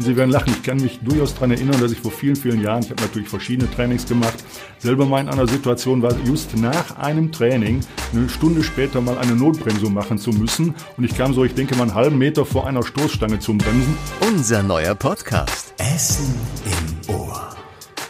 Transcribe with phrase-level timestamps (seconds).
[0.00, 2.62] Und Sie werden lachen, ich kann mich durchaus daran erinnern, dass ich vor vielen, vielen
[2.62, 4.42] Jahren, ich habe natürlich verschiedene Trainings gemacht,
[4.78, 7.80] selber mal in einer Situation war, just nach einem Training
[8.14, 10.74] eine Stunde später mal eine Notbremsung machen zu müssen.
[10.96, 13.94] Und ich kam so, ich denke mal, einen halben Meter vor einer Stoßstange zum Bremsen.
[14.26, 15.74] Unser neuer Podcast.
[15.76, 17.50] Essen im Ohr.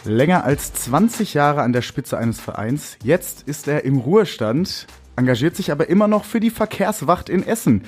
[0.05, 2.97] Länger als 20 Jahre an der Spitze eines Vereins.
[3.03, 4.87] Jetzt ist er im Ruhestand,
[5.17, 7.83] engagiert sich aber immer noch für die Verkehrswacht in Essen.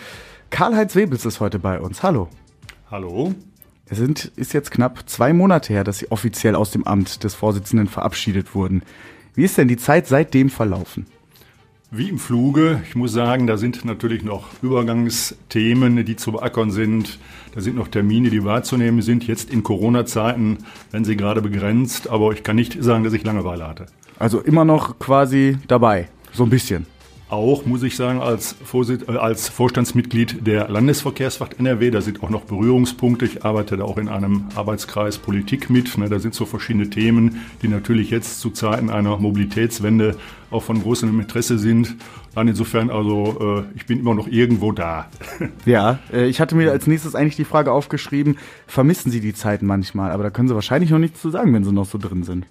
[0.50, 2.04] Karl-Heinz Webels ist heute bei uns.
[2.04, 2.28] Hallo.
[2.92, 3.34] Hallo?
[3.89, 7.36] Es sind, ist jetzt knapp zwei Monate her, dass Sie offiziell aus dem Amt des
[7.36, 8.82] Vorsitzenden verabschiedet wurden.
[9.36, 11.05] Wie ist denn die Zeit seitdem verlaufen?
[11.91, 12.82] Wie im Fluge.
[12.88, 17.19] Ich muss sagen, da sind natürlich noch Übergangsthemen, die zu beackern sind.
[17.54, 19.27] Da sind noch Termine, die wahrzunehmen sind.
[19.27, 23.68] Jetzt in Corona-Zeiten werden sie gerade begrenzt, aber ich kann nicht sagen, dass ich Langeweile
[23.68, 23.86] hatte.
[24.18, 26.88] Also immer noch quasi dabei, so ein bisschen
[27.33, 31.91] auch, muss ich sagen, als, Vorsitz, äh, als Vorstandsmitglied der Landesverkehrswacht NRW.
[31.91, 33.25] Da sind auch noch Berührungspunkte.
[33.25, 35.97] Ich arbeite da auch in einem Arbeitskreis Politik mit.
[35.97, 40.16] Ne, da sind so verschiedene Themen, die natürlich jetzt zu Zeiten einer Mobilitätswende
[40.52, 41.95] auch von großem Interesse sind.
[42.35, 45.08] Dann insofern, also äh, ich bin immer noch irgendwo da.
[45.65, 49.65] Ja, äh, ich hatte mir als nächstes eigentlich die Frage aufgeschrieben, vermissen Sie die Zeiten
[49.65, 50.11] manchmal?
[50.11, 52.45] Aber da können Sie wahrscheinlich noch nichts zu sagen, wenn Sie noch so drin sind.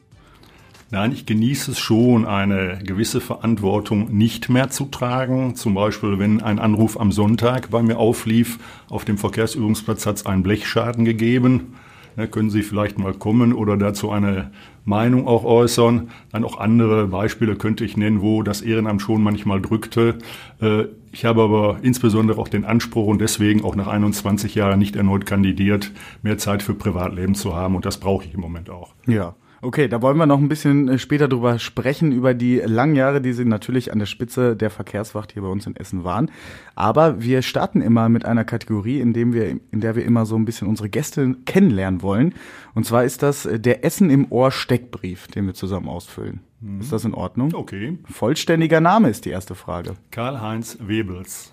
[0.92, 5.54] Nein, ich genieße es schon, eine gewisse Verantwortung nicht mehr zu tragen.
[5.54, 8.58] Zum Beispiel, wenn ein Anruf am Sonntag bei mir auflief,
[8.90, 11.76] auf dem Verkehrsübungsplatz hat es einen Blechschaden gegeben.
[12.18, 14.50] Ja, können Sie vielleicht mal kommen oder dazu eine
[14.84, 16.10] Meinung auch äußern.
[16.30, 20.18] Dann auch andere Beispiele könnte ich nennen, wo das Ehrenamt schon manchmal drückte.
[20.60, 24.96] Äh, ich habe aber insbesondere auch den Anspruch und deswegen auch nach 21 Jahren nicht
[24.96, 25.90] erneut kandidiert,
[26.22, 28.92] mehr Zeit für Privatleben zu haben und das brauche ich im Moment auch.
[29.06, 29.34] Ja.
[29.64, 33.20] Okay, da wollen wir noch ein bisschen äh, später drüber sprechen, über die langen Jahre,
[33.20, 36.32] die Sie natürlich an der Spitze der Verkehrswacht hier bei uns in Essen waren.
[36.74, 40.34] Aber wir starten immer mit einer Kategorie, in, dem wir, in der wir immer so
[40.34, 42.34] ein bisschen unsere Gäste kennenlernen wollen.
[42.74, 46.40] Und zwar ist das äh, der Essen im Ohr Steckbrief, den wir zusammen ausfüllen.
[46.60, 46.80] Mhm.
[46.80, 47.54] Ist das in Ordnung?
[47.54, 47.98] Okay.
[48.10, 49.94] Vollständiger Name ist die erste Frage.
[50.10, 51.52] Karl-Heinz Webels.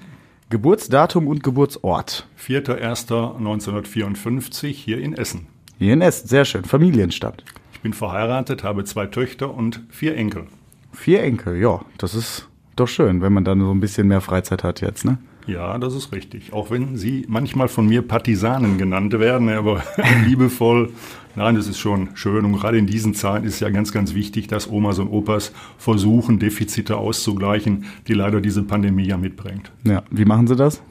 [0.49, 2.27] Geburtsdatum und Geburtsort.
[2.43, 5.45] 4.1.1954 hier in Essen.
[5.77, 6.65] Hier in Essen, sehr schön.
[6.65, 7.43] Familienstand.
[7.79, 10.47] Ich bin verheiratet, habe zwei Töchter und vier Enkel.
[10.91, 14.65] Vier Enkel, ja, das ist doch schön, wenn man dann so ein bisschen mehr Freizeit
[14.65, 15.17] hat jetzt, ne?
[15.47, 16.51] Ja, das ist richtig.
[16.51, 19.81] Auch wenn sie manchmal von mir Partisanen genannt werden, aber
[20.25, 20.91] liebevoll.
[21.37, 22.43] Nein, das ist schon schön.
[22.43, 26.37] Und gerade in diesen Zeiten ist ja ganz, ganz wichtig, dass Omas und Opas versuchen,
[26.37, 29.71] Defizite auszugleichen, die leider diese Pandemie ja mitbringt.
[29.85, 30.81] Ja, wie machen sie das?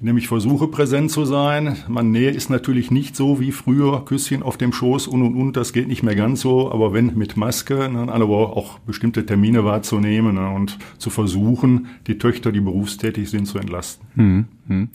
[0.00, 1.76] Nämlich versuche präsent zu sein.
[1.88, 5.56] Man Nähe ist natürlich nicht so wie früher, Küsschen auf dem Schoß und und und,
[5.56, 9.64] das geht nicht mehr ganz so, aber wenn mit Maske, ne, aber auch bestimmte Termine
[9.64, 14.06] wahrzunehmen ne, und zu versuchen, die Töchter, die berufstätig sind, zu entlasten.
[14.14, 14.88] Hm, hm.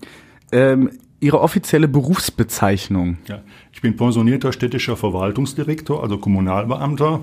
[0.53, 3.17] Ähm, Ihre offizielle Berufsbezeichnung?
[3.27, 7.21] Ja, ich bin pensionierter städtischer Verwaltungsdirektor, also Kommunalbeamter.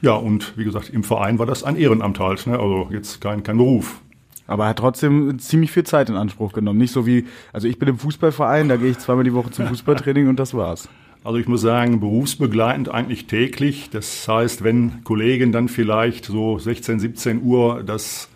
[0.00, 2.58] Ja, und wie gesagt, im Verein war das ein Ehrenamt halt, ne?
[2.58, 4.01] also jetzt kein, kein Beruf.
[4.46, 6.78] Aber er hat trotzdem ziemlich viel Zeit in Anspruch genommen.
[6.78, 9.66] Nicht so wie, also ich bin im Fußballverein, da gehe ich zweimal die Woche zum
[9.66, 10.88] Fußballtraining und das war's.
[11.24, 13.90] Also ich muss sagen, berufsbegleitend eigentlich täglich.
[13.90, 18.28] Das heißt, wenn Kollegen dann vielleicht so 16, 17 Uhr das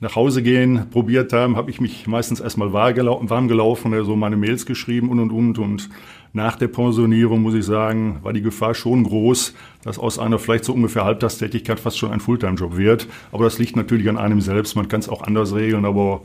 [0.00, 4.66] nach Hause gehen probiert haben, habe ich mich meistens erstmal warm gelaufen, also meine Mails
[4.66, 5.88] geschrieben und und und und
[6.34, 10.64] nach der Pensionierung, muss ich sagen, war die Gefahr schon groß, dass aus einer vielleicht
[10.64, 13.06] so ungefähr Halbtagstätigkeit fast schon ein Fulltime-Job wird.
[13.30, 14.74] Aber das liegt natürlich an einem selbst.
[14.74, 16.22] Man kann es auch anders regeln, aber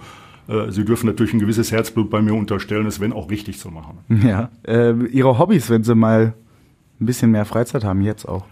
[0.47, 3.69] äh, Sie dürfen natürlich ein gewisses Herzblut bei mir unterstellen, es wenn auch richtig zu
[3.69, 3.99] machen.
[4.27, 4.49] Ja.
[4.63, 6.33] Äh, Ihre Hobbys, wenn Sie mal
[6.99, 8.45] ein bisschen mehr Freizeit haben, jetzt auch?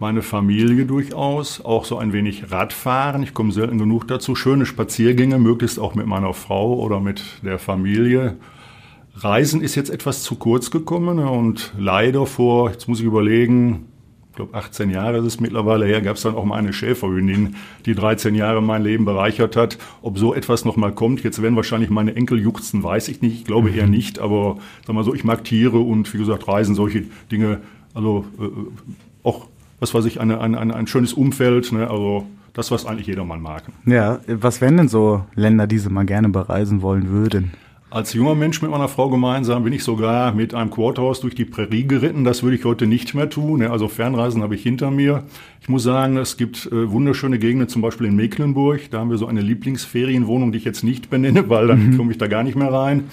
[0.00, 3.22] Meine Familie durchaus, auch so ein wenig Radfahren.
[3.22, 4.34] Ich komme selten genug dazu.
[4.34, 8.36] Schöne Spaziergänge, möglichst auch mit meiner Frau oder mit der Familie.
[9.18, 13.86] Reisen ist jetzt etwas zu kurz gekommen und leider vor, jetzt muss ich überlegen,
[14.30, 17.56] ich glaube 18 Jahre ist es mittlerweile her, gab es dann auch mal eine Schäferhündin,
[17.86, 19.78] die 13 Jahre mein Leben bereichert hat.
[20.02, 23.44] Ob so etwas nochmal kommt, jetzt werden wahrscheinlich meine Enkel juchzen, weiß ich nicht, ich
[23.46, 27.04] glaube eher nicht, aber sag mal so, ich mag Tiere und wie gesagt, Reisen, solche
[27.32, 27.60] Dinge,
[27.94, 28.48] also äh,
[29.22, 29.46] auch,
[29.80, 33.64] was weiß ich, eine, eine, ein schönes Umfeld, ne, also das, was eigentlich jedermann mag.
[33.86, 37.52] Ja, was wären denn so Länder, die Sie mal gerne bereisen wollen würden?
[37.88, 41.44] Als junger Mensch mit meiner Frau gemeinsam bin ich sogar mit einem Quarterhaus durch die
[41.44, 42.24] Prärie geritten.
[42.24, 43.62] Das würde ich heute nicht mehr tun.
[43.62, 45.22] Also Fernreisen habe ich hinter mir.
[45.60, 48.90] Ich muss sagen, es gibt äh, wunderschöne Gegenden, zum Beispiel in Mecklenburg.
[48.90, 51.96] Da haben wir so eine Lieblingsferienwohnung, die ich jetzt nicht benenne, weil dann mhm.
[51.96, 53.04] komme ich da gar nicht mehr rein.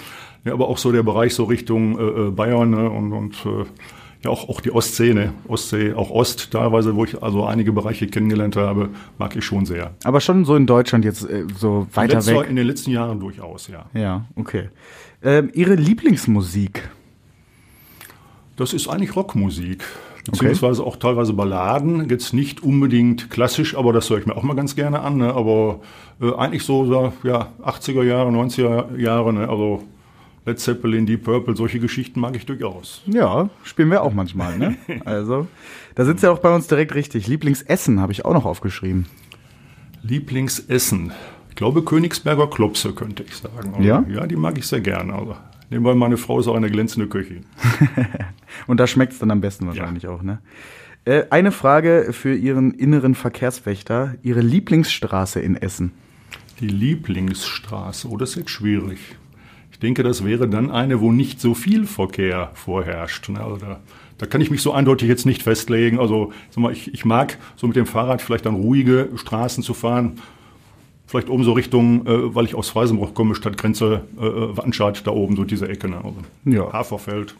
[0.43, 3.65] Ja, aber auch so der Bereich so Richtung äh, äh Bayern ne, und, und äh,
[4.23, 5.33] ja auch, auch die Ostsee, ne?
[5.47, 9.91] Ostsee, auch Ost teilweise, wo ich also einige Bereiche kennengelernt habe, mag ich schon sehr.
[10.03, 12.49] Aber schon so in Deutschland jetzt äh, so weiter Letzter, weg?
[12.49, 13.85] In den letzten Jahren durchaus, ja.
[13.93, 14.69] Ja, okay.
[15.23, 16.89] Ähm, Ihre Lieblingsmusik?
[18.55, 19.83] Das ist eigentlich Rockmusik.
[20.25, 22.09] Beziehungsweise auch teilweise Balladen.
[22.09, 25.17] Jetzt nicht unbedingt klassisch, aber das höre ich mir auch mal ganz gerne an.
[25.17, 25.33] Ne?
[25.33, 25.81] Aber
[26.21, 29.33] äh, eigentlich so, so ja, 80er Jahre, 90er Jahre.
[29.33, 29.49] Ne?
[29.49, 29.83] Also
[30.45, 33.01] Led Zeppelin, Deep Purple, solche Geschichten mag ich durchaus.
[33.05, 34.75] Ja, spielen wir auch manchmal, ne?
[35.05, 35.47] Also,
[35.95, 37.27] da sitzt ja auch bei uns direkt richtig.
[37.27, 39.05] Lieblingsessen habe ich auch noch aufgeschrieben.
[40.01, 41.13] Lieblingsessen.
[41.49, 43.73] Ich glaube, Königsberger Klopse könnte ich sagen.
[43.75, 44.03] Also, Ja?
[44.09, 45.13] Ja, die mag ich sehr gerne.
[45.13, 45.35] Also,
[45.69, 47.45] nebenbei, meine Frau ist auch eine glänzende Köchin.
[48.67, 50.39] Und da schmeckt es dann am besten wahrscheinlich auch, ne?
[51.05, 54.15] Äh, eine Frage für Ihren inneren Verkehrswächter.
[54.23, 55.91] Ihre Lieblingsstraße in Essen.
[56.59, 58.99] Die Lieblingsstraße, oh, das ist jetzt schwierig.
[59.73, 63.27] Ich denke, das wäre dann eine, wo nicht so viel Verkehr vorherrscht.
[63.29, 63.43] ne?
[63.43, 63.79] Also da,
[64.17, 65.99] da kann ich mich so eindeutig jetzt nicht festlegen.
[65.99, 69.73] Also sag mal, ich, ich mag so mit dem Fahrrad vielleicht dann ruhige Straßen zu
[69.73, 70.21] fahren.
[71.05, 75.11] Vielleicht oben so Richtung, äh, weil ich aus Weißenbruch komme, Stadtgrenze äh, äh, Wattenscheid, da
[75.11, 75.89] oben so diese Ecke.
[75.89, 75.97] Ne?
[75.97, 76.15] Also
[76.45, 76.71] Ja.
[76.71, 77.35] Haferfeld,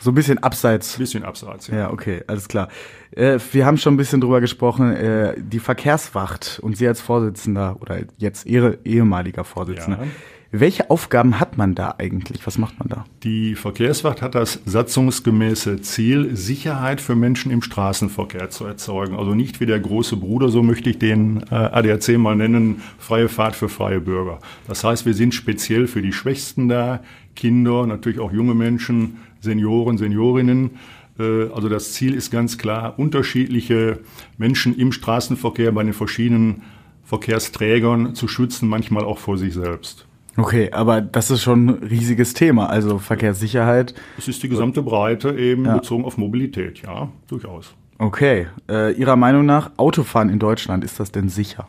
[0.00, 0.96] So ein bisschen abseits.
[0.98, 1.66] bisschen abseits.
[1.66, 2.68] Ja, okay, alles klar.
[3.10, 7.76] Äh, wir haben schon ein bisschen drüber gesprochen, äh, die Verkehrswacht und Sie als Vorsitzender
[7.80, 10.04] oder jetzt Ihre ehemaliger Vorsitzender.
[10.04, 10.10] Ja.
[10.54, 12.46] Welche Aufgaben hat man da eigentlich?
[12.46, 13.06] Was macht man da?
[13.22, 19.16] Die Verkehrswacht hat das satzungsgemäße Ziel, Sicherheit für Menschen im Straßenverkehr zu erzeugen.
[19.16, 23.30] Also nicht wie der große Bruder, so möchte ich den äh, ADAC mal nennen, freie
[23.30, 24.40] Fahrt für freie Bürger.
[24.68, 27.00] Das heißt, wir sind speziell für die Schwächsten da,
[27.34, 30.72] Kinder, natürlich auch junge Menschen, Senioren, Seniorinnen.
[31.18, 34.00] Äh, Also das Ziel ist ganz klar, unterschiedliche
[34.36, 36.60] Menschen im Straßenverkehr bei den verschiedenen
[37.04, 40.06] Verkehrsträgern zu schützen, manchmal auch vor sich selbst.
[40.36, 42.70] Okay, aber das ist schon ein riesiges Thema.
[42.70, 43.94] Also Verkehrssicherheit.
[44.16, 47.74] Es ist die gesamte Breite eben bezogen auf Mobilität, ja, durchaus.
[47.98, 51.68] Okay, äh, Ihrer Meinung nach, Autofahren in Deutschland, ist das denn sicher?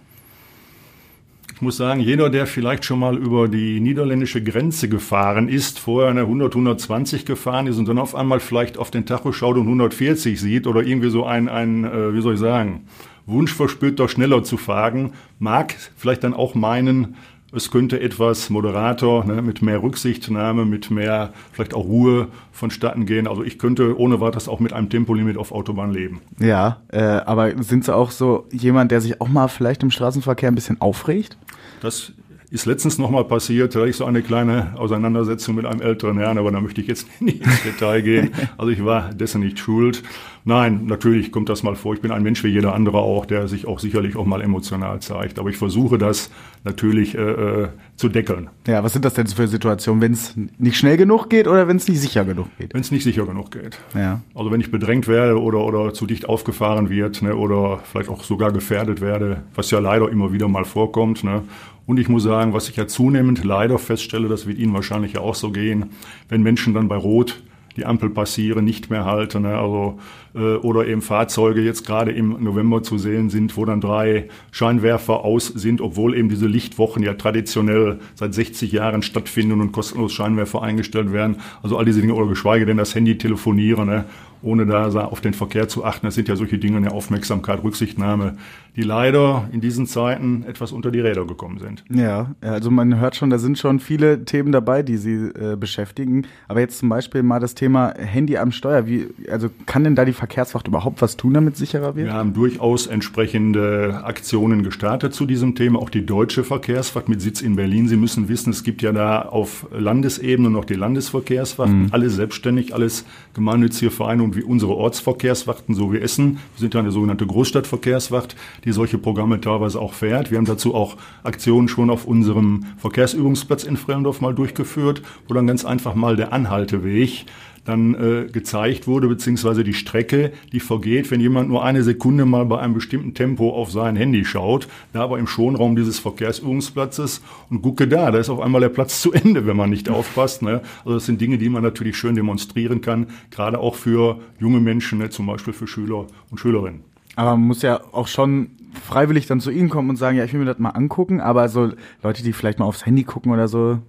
[1.53, 6.09] Ich muss sagen, jeder, der vielleicht schon mal über die niederländische Grenze gefahren ist, vorher
[6.09, 9.65] eine 100, 120 gefahren ist und dann auf einmal vielleicht auf den Tacho schaut und
[9.65, 12.87] 140 sieht oder irgendwie so ein, ein äh, wie soll ich sagen,
[13.25, 17.15] Wunsch verspürt, doch schneller zu fahren, mag vielleicht dann auch meinen,
[17.55, 23.27] es könnte etwas moderater, ne, mit mehr Rücksichtnahme, mit mehr vielleicht auch Ruhe vonstatten gehen.
[23.27, 26.21] Also ich könnte ohne weiteres auch mit einem Tempolimit auf Autobahn leben.
[26.39, 30.49] Ja, äh, aber sind Sie auch so jemand, der sich auch mal vielleicht im Straßenverkehr
[30.49, 31.37] ein bisschen aufregt?
[31.81, 32.13] Das
[32.49, 36.37] ist letztens nochmal passiert, da hatte ich so eine kleine Auseinandersetzung mit einem älteren Herrn,
[36.37, 38.31] aber da möchte ich jetzt nicht ins Detail gehen.
[38.57, 40.03] Also ich war dessen nicht schuld.
[40.45, 41.93] Nein, natürlich kommt das mal vor.
[41.93, 44.99] Ich bin ein Mensch wie jeder andere auch, der sich auch sicherlich auch mal emotional
[44.99, 45.39] zeigt.
[45.39, 46.31] Aber ich versuche das
[46.65, 48.49] natürlich äh, äh, zu deckeln.
[48.67, 51.77] Ja, was sind das denn für Situationen, wenn es nicht schnell genug geht oder wenn
[51.77, 52.73] es nicht sicher genug geht?
[52.73, 53.79] Wenn es nicht sicher genug geht.
[53.95, 54.21] Ja.
[54.35, 58.23] Also wenn ich bedrängt werde oder, oder zu dicht aufgefahren wird ne, oder vielleicht auch
[58.23, 61.23] sogar gefährdet werde, was ja leider immer wieder mal vorkommt.
[61.23, 61.43] Ne.
[61.85, 65.21] Und ich muss sagen, was ich ja zunehmend leider feststelle, das wird Ihnen wahrscheinlich ja
[65.21, 65.91] auch so gehen,
[66.27, 67.41] wenn Menschen dann bei Rot
[67.77, 69.99] die Ampel passieren, nicht mehr halten, ne, also
[70.35, 75.23] äh, oder eben Fahrzeuge jetzt gerade im November zu sehen sind, wo dann drei Scheinwerfer
[75.23, 80.61] aus sind, obwohl eben diese Lichtwochen ja traditionell seit 60 Jahren stattfinden und kostenlos Scheinwerfer
[80.61, 81.37] eingestellt werden.
[81.61, 84.05] Also all diese Dinge oder geschweige denn das Handy telefonieren, ne,
[84.43, 86.05] ohne da auf den Verkehr zu achten.
[86.05, 88.37] Das sind ja solche Dinge, eine Aufmerksamkeit, Rücksichtnahme,
[88.75, 91.83] die leider in diesen Zeiten etwas unter die Räder gekommen sind.
[91.89, 96.27] Ja, also man hört schon, da sind schon viele Themen dabei, die Sie äh, beschäftigen.
[96.47, 98.87] Aber jetzt zum Beispiel mal das Thema Handy am Steuer.
[98.87, 102.07] Wie, also kann denn da die Verkehrswacht überhaupt was tun, damit sicherer wird?
[102.07, 105.79] Wir haben durchaus entsprechende Aktionen gestartet zu diesem Thema.
[105.79, 107.87] Auch die deutsche Verkehrswacht mit Sitz in Berlin.
[107.87, 113.05] Sie müssen wissen, es gibt ja da auf Landesebene noch die Landesverkehrswacht, alles selbstständig, alles
[113.33, 116.39] gemeinnützige Vereinigungen wie unsere Ortsverkehrswachten, so wie Essen.
[116.55, 118.35] Wir sind ja eine sogenannte Großstadtverkehrswacht,
[118.65, 120.31] die solche Programme teilweise auch fährt.
[120.31, 125.47] Wir haben dazu auch Aktionen schon auf unserem Verkehrsübungsplatz in Frellendorf mal durchgeführt, wo dann
[125.47, 127.25] ganz einfach mal der Anhalteweg
[127.65, 132.45] dann äh, gezeigt wurde, beziehungsweise die Strecke, die vergeht, wenn jemand nur eine Sekunde mal
[132.45, 137.61] bei einem bestimmten Tempo auf sein Handy schaut, da aber im Schonraum dieses Verkehrsübungsplatzes und
[137.61, 140.41] gucke da, da ist auf einmal der Platz zu Ende, wenn man nicht aufpasst.
[140.41, 140.61] Ne?
[140.79, 144.99] Also das sind Dinge, die man natürlich schön demonstrieren kann, gerade auch für junge Menschen,
[144.99, 145.09] ne?
[145.09, 146.81] zum Beispiel für Schüler und Schülerinnen.
[147.15, 148.49] Aber man muss ja auch schon
[148.81, 151.21] freiwillig dann zu Ihnen kommen und sagen, ja, ich will mir das mal angucken.
[151.21, 153.79] Aber so Leute, die vielleicht mal aufs Handy gucken oder so,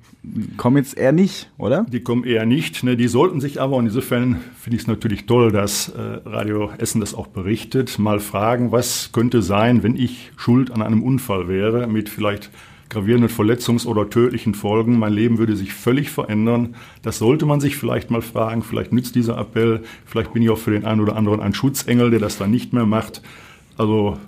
[0.56, 1.86] kommen jetzt eher nicht, oder?
[1.88, 2.82] Die kommen eher nicht.
[2.82, 2.96] Ne?
[2.96, 7.00] Die sollten sich aber, und insofern finde ich es natürlich toll, dass äh, Radio Essen
[7.00, 11.86] das auch berichtet, mal fragen, was könnte sein, wenn ich schuld an einem Unfall wäre,
[11.86, 12.50] mit vielleicht
[12.90, 14.98] gravierenden Verletzungs- oder tödlichen Folgen.
[14.98, 16.76] Mein Leben würde sich völlig verändern.
[17.02, 18.62] Das sollte man sich vielleicht mal fragen.
[18.62, 19.82] Vielleicht nützt dieser Appell.
[20.06, 22.72] Vielleicht bin ich auch für den einen oder anderen ein Schutzengel, der das dann nicht
[22.72, 23.22] mehr macht.
[23.76, 24.18] Also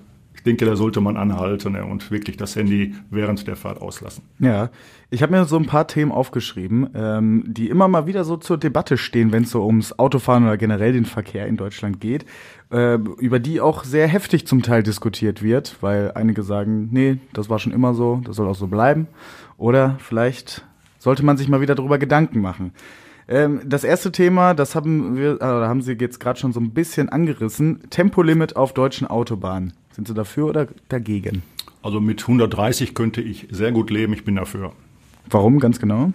[0.47, 4.23] denke, da sollte man anhalten ne, und wirklich das Handy während der Fahrt auslassen.
[4.39, 4.69] Ja,
[5.11, 8.57] ich habe mir so ein paar Themen aufgeschrieben, ähm, die immer mal wieder so zur
[8.57, 12.25] Debatte stehen, wenn es so ums Autofahren oder generell den Verkehr in Deutschland geht,
[12.71, 17.49] äh, über die auch sehr heftig zum Teil diskutiert wird, weil einige sagen, nee, das
[17.49, 19.07] war schon immer so, das soll auch so bleiben.
[19.57, 20.65] Oder vielleicht
[20.97, 22.71] sollte man sich mal wieder darüber Gedanken machen.
[23.27, 26.71] Ähm, das erste Thema, das haben wir, äh, haben Sie jetzt gerade schon so ein
[26.71, 27.81] bisschen angerissen.
[27.89, 29.73] Tempolimit auf deutschen Autobahnen.
[29.97, 31.41] Sind Sie dafür oder dagegen?
[31.81, 34.13] Also mit 130 könnte ich sehr gut leben.
[34.13, 34.71] Ich bin dafür.
[35.27, 36.13] Warum ganz genau?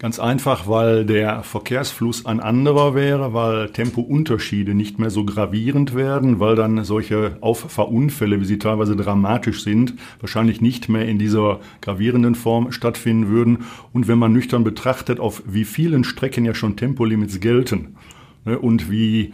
[0.00, 6.40] Ganz einfach, weil der Verkehrsfluss ein anderer wäre, weil Tempounterschiede nicht mehr so gravierend werden,
[6.40, 12.34] weil dann solche Auffahrunfälle, wie sie teilweise dramatisch sind, wahrscheinlich nicht mehr in dieser gravierenden
[12.34, 13.58] Form stattfinden würden.
[13.92, 17.94] Und wenn man nüchtern betrachtet, auf wie vielen Strecken ja schon Tempolimits gelten
[18.44, 19.32] ne, und wie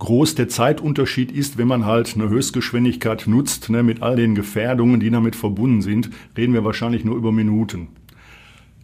[0.00, 4.98] groß der Zeitunterschied ist, wenn man halt eine Höchstgeschwindigkeit nutzt, ne, mit all den Gefährdungen,
[4.98, 7.88] die damit verbunden sind, reden wir wahrscheinlich nur über Minuten.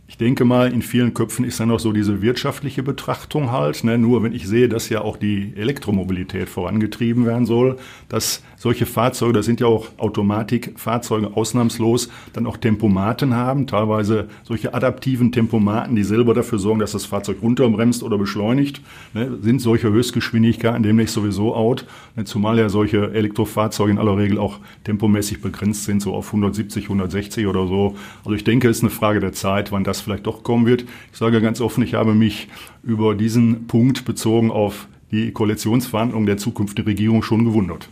[0.09, 3.83] Ich denke mal, in vielen Köpfen ist dann noch so diese wirtschaftliche Betrachtung halt.
[3.83, 3.99] Ne?
[3.99, 7.77] Nur wenn ich sehe, dass ja auch die Elektromobilität vorangetrieben werden soll,
[8.09, 14.75] dass solche Fahrzeuge, das sind ja auch Automatikfahrzeuge ausnahmslos, dann auch Tempomaten haben, teilweise solche
[14.75, 18.81] adaptiven Tempomaten, die selber dafür sorgen, dass das Fahrzeug runterbremst oder beschleunigt,
[19.15, 19.39] ne?
[19.41, 22.25] sind solche Höchstgeschwindigkeiten demnächst sowieso out, ne?
[22.25, 27.47] zumal ja solche Elektrofahrzeuge in aller Regel auch tempomäßig begrenzt sind, so auf 170, 160
[27.47, 27.97] oder so.
[28.25, 30.67] Also ich denke, es ist eine Frage der Zeit, wann das das vielleicht doch kommen
[30.67, 30.85] wird.
[31.13, 32.49] Ich sage ganz offen, ich habe mich
[32.83, 37.89] über diesen Punkt bezogen auf die Koalitionsverhandlungen der zukünftigen Regierung schon gewundert.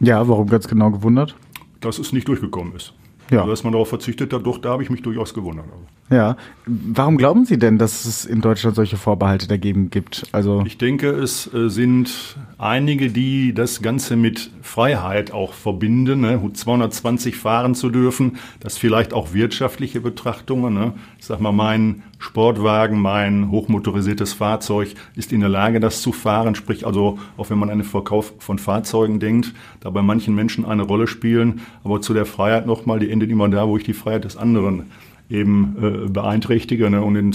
[0.00, 1.36] Ja, warum ganz genau gewundert?
[1.80, 2.92] Dass es nicht durchgekommen ist.
[3.30, 3.40] Ja.
[3.40, 5.66] Also, dass man darauf verzichtet hat, doch, da habe ich mich durchaus gewundert.
[6.10, 6.36] Ja.
[6.66, 10.26] Warum glauben Sie denn, dass es in Deutschland solche Vorbehalte dagegen gibt?
[10.32, 16.40] Also ich denke, es äh, sind einige, die das Ganze mit Freiheit auch verbinden, ne?
[16.52, 20.74] 220 fahren zu dürfen, das vielleicht auch wirtschaftliche Betrachtungen.
[20.74, 20.92] Ne?
[21.18, 26.54] Ich sag mal, mein Sportwagen, mein hochmotorisiertes Fahrzeug ist in der Lage, das zu fahren.
[26.54, 30.64] Sprich also, auch wenn man an den Verkauf von Fahrzeugen denkt, da bei manchen Menschen
[30.64, 31.60] eine Rolle spielen.
[31.84, 34.84] Aber zu der Freiheit nochmal, die endet immer da, wo ich die Freiheit des anderen
[35.28, 36.90] eben äh, beeinträchtige.
[36.90, 37.02] Ne?
[37.02, 37.34] Und in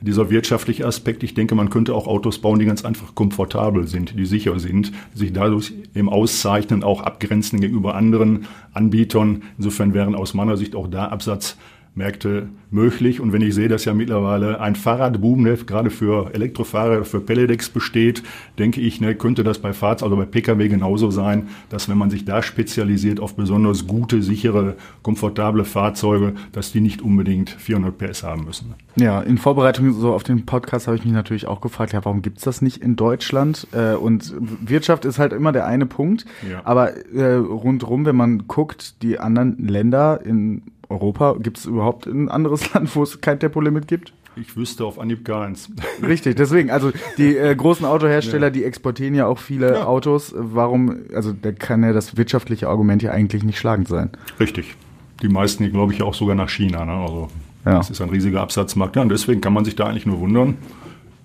[0.00, 4.18] dieser wirtschaftliche Aspekt, ich denke, man könnte auch Autos bauen, die ganz einfach komfortabel sind,
[4.18, 9.42] die sicher sind, sich dadurch eben auszeichnen, auch abgrenzen gegenüber anderen Anbietern.
[9.58, 11.56] Insofern wären aus meiner Sicht auch da Absatz
[11.94, 13.20] Märkte möglich.
[13.20, 17.68] Und wenn ich sehe, dass ja mittlerweile ein Fahrradboom ne, gerade für Elektrofahrer, für Pellets
[17.68, 18.22] besteht,
[18.58, 22.10] denke ich, ne, könnte das bei Fahrzeugen, also bei Pkw genauso sein, dass wenn man
[22.10, 28.22] sich da spezialisiert auf besonders gute, sichere, komfortable Fahrzeuge, dass die nicht unbedingt 400 PS
[28.22, 28.74] haben müssen.
[28.96, 32.22] Ja, in Vorbereitung so auf den Podcast habe ich mich natürlich auch gefragt, ja, warum
[32.22, 33.66] gibt's das nicht in Deutschland?
[33.72, 36.24] Äh, und Wirtschaft ist halt immer der eine Punkt.
[36.48, 36.60] Ja.
[36.64, 41.36] Aber äh, rundrum, wenn man guckt, die anderen Länder in Europa?
[41.40, 44.12] Gibt es überhaupt ein anderes Land, wo es kein Tempolimit gibt?
[44.36, 45.70] Ich wüsste auf Anhieb gar keins.
[46.02, 48.50] Richtig, deswegen, also die äh, großen Autohersteller, ja.
[48.50, 49.86] die exportieren ja auch viele ja.
[49.86, 50.34] Autos.
[50.36, 54.10] Warum, also da kann ja das wirtschaftliche Argument ja eigentlich nicht schlagend sein.
[54.38, 54.76] Richtig.
[55.22, 56.84] Die meisten, glaube ich, auch sogar nach China.
[56.84, 56.92] Ne?
[56.92, 57.28] Also
[57.64, 57.76] ja.
[57.76, 58.96] das ist ein riesiger Absatzmarkt.
[58.96, 60.56] Ja, und deswegen kann man sich da eigentlich nur wundern.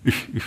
[0.03, 0.43] Ich, ich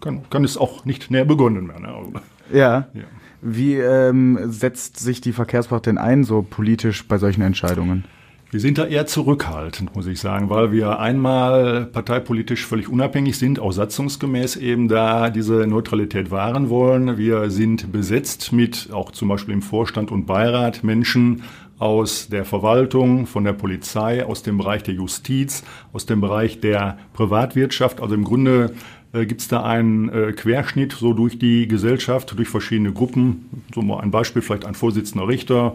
[0.00, 1.80] kann, kann es auch nicht näher begründen mehr.
[1.80, 1.88] Ne?
[1.88, 2.12] Also,
[2.52, 2.88] ja.
[2.94, 3.04] ja.
[3.42, 8.04] Wie ähm, setzt sich die Verkehrswacht denn ein, so politisch bei solchen Entscheidungen?
[8.48, 13.58] Wir sind da eher zurückhaltend, muss ich sagen, weil wir einmal parteipolitisch völlig unabhängig sind,
[13.58, 17.18] auch satzungsgemäß eben da diese Neutralität wahren wollen.
[17.18, 21.42] Wir sind besetzt mit auch zum Beispiel im Vorstand und Beirat Menschen
[21.80, 26.98] aus der Verwaltung, von der Polizei, aus dem Bereich der Justiz, aus dem Bereich der
[27.14, 28.00] Privatwirtschaft.
[28.00, 28.74] Also im Grunde
[29.16, 33.64] äh, gibt es da einen äh, Querschnitt so durch die Gesellschaft, durch verschiedene Gruppen.
[33.74, 35.74] So mal ein Beispiel, vielleicht ein Vorsitzender Richter,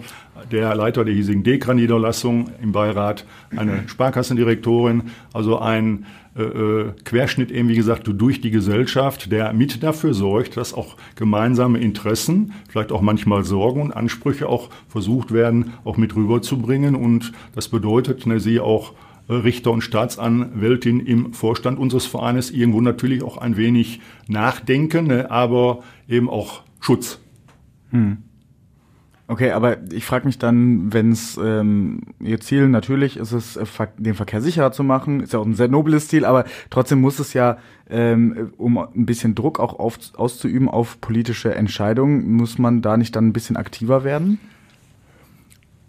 [0.51, 6.05] der Leiter der hiesigen Dekra-Niederlassung im Beirat, eine Sparkassendirektorin, also ein
[6.37, 10.95] äh, äh, Querschnitt eben, wie gesagt, durch die Gesellschaft, der mit dafür sorgt, dass auch
[11.15, 16.95] gemeinsame Interessen, vielleicht auch manchmal Sorgen und Ansprüche auch versucht werden, auch mit rüberzubringen.
[16.95, 18.93] Und das bedeutet, ne, sie auch
[19.29, 25.83] Richter und Staatsanwältin im Vorstand unseres Vereines irgendwo natürlich auch ein wenig nachdenken, ne, aber
[26.07, 27.19] eben auch Schutz.
[27.91, 28.17] Hm.
[29.31, 33.65] Okay, aber ich frage mich dann, wenn es ähm, ihr Ziel natürlich ist es, äh,
[33.97, 37.17] den Verkehr sicherer zu machen, ist ja auch ein sehr nobles Ziel, aber trotzdem muss
[37.17, 37.57] es ja,
[37.89, 43.15] ähm, um ein bisschen Druck auch auf, auszuüben auf politische Entscheidungen, muss man da nicht
[43.15, 44.37] dann ein bisschen aktiver werden?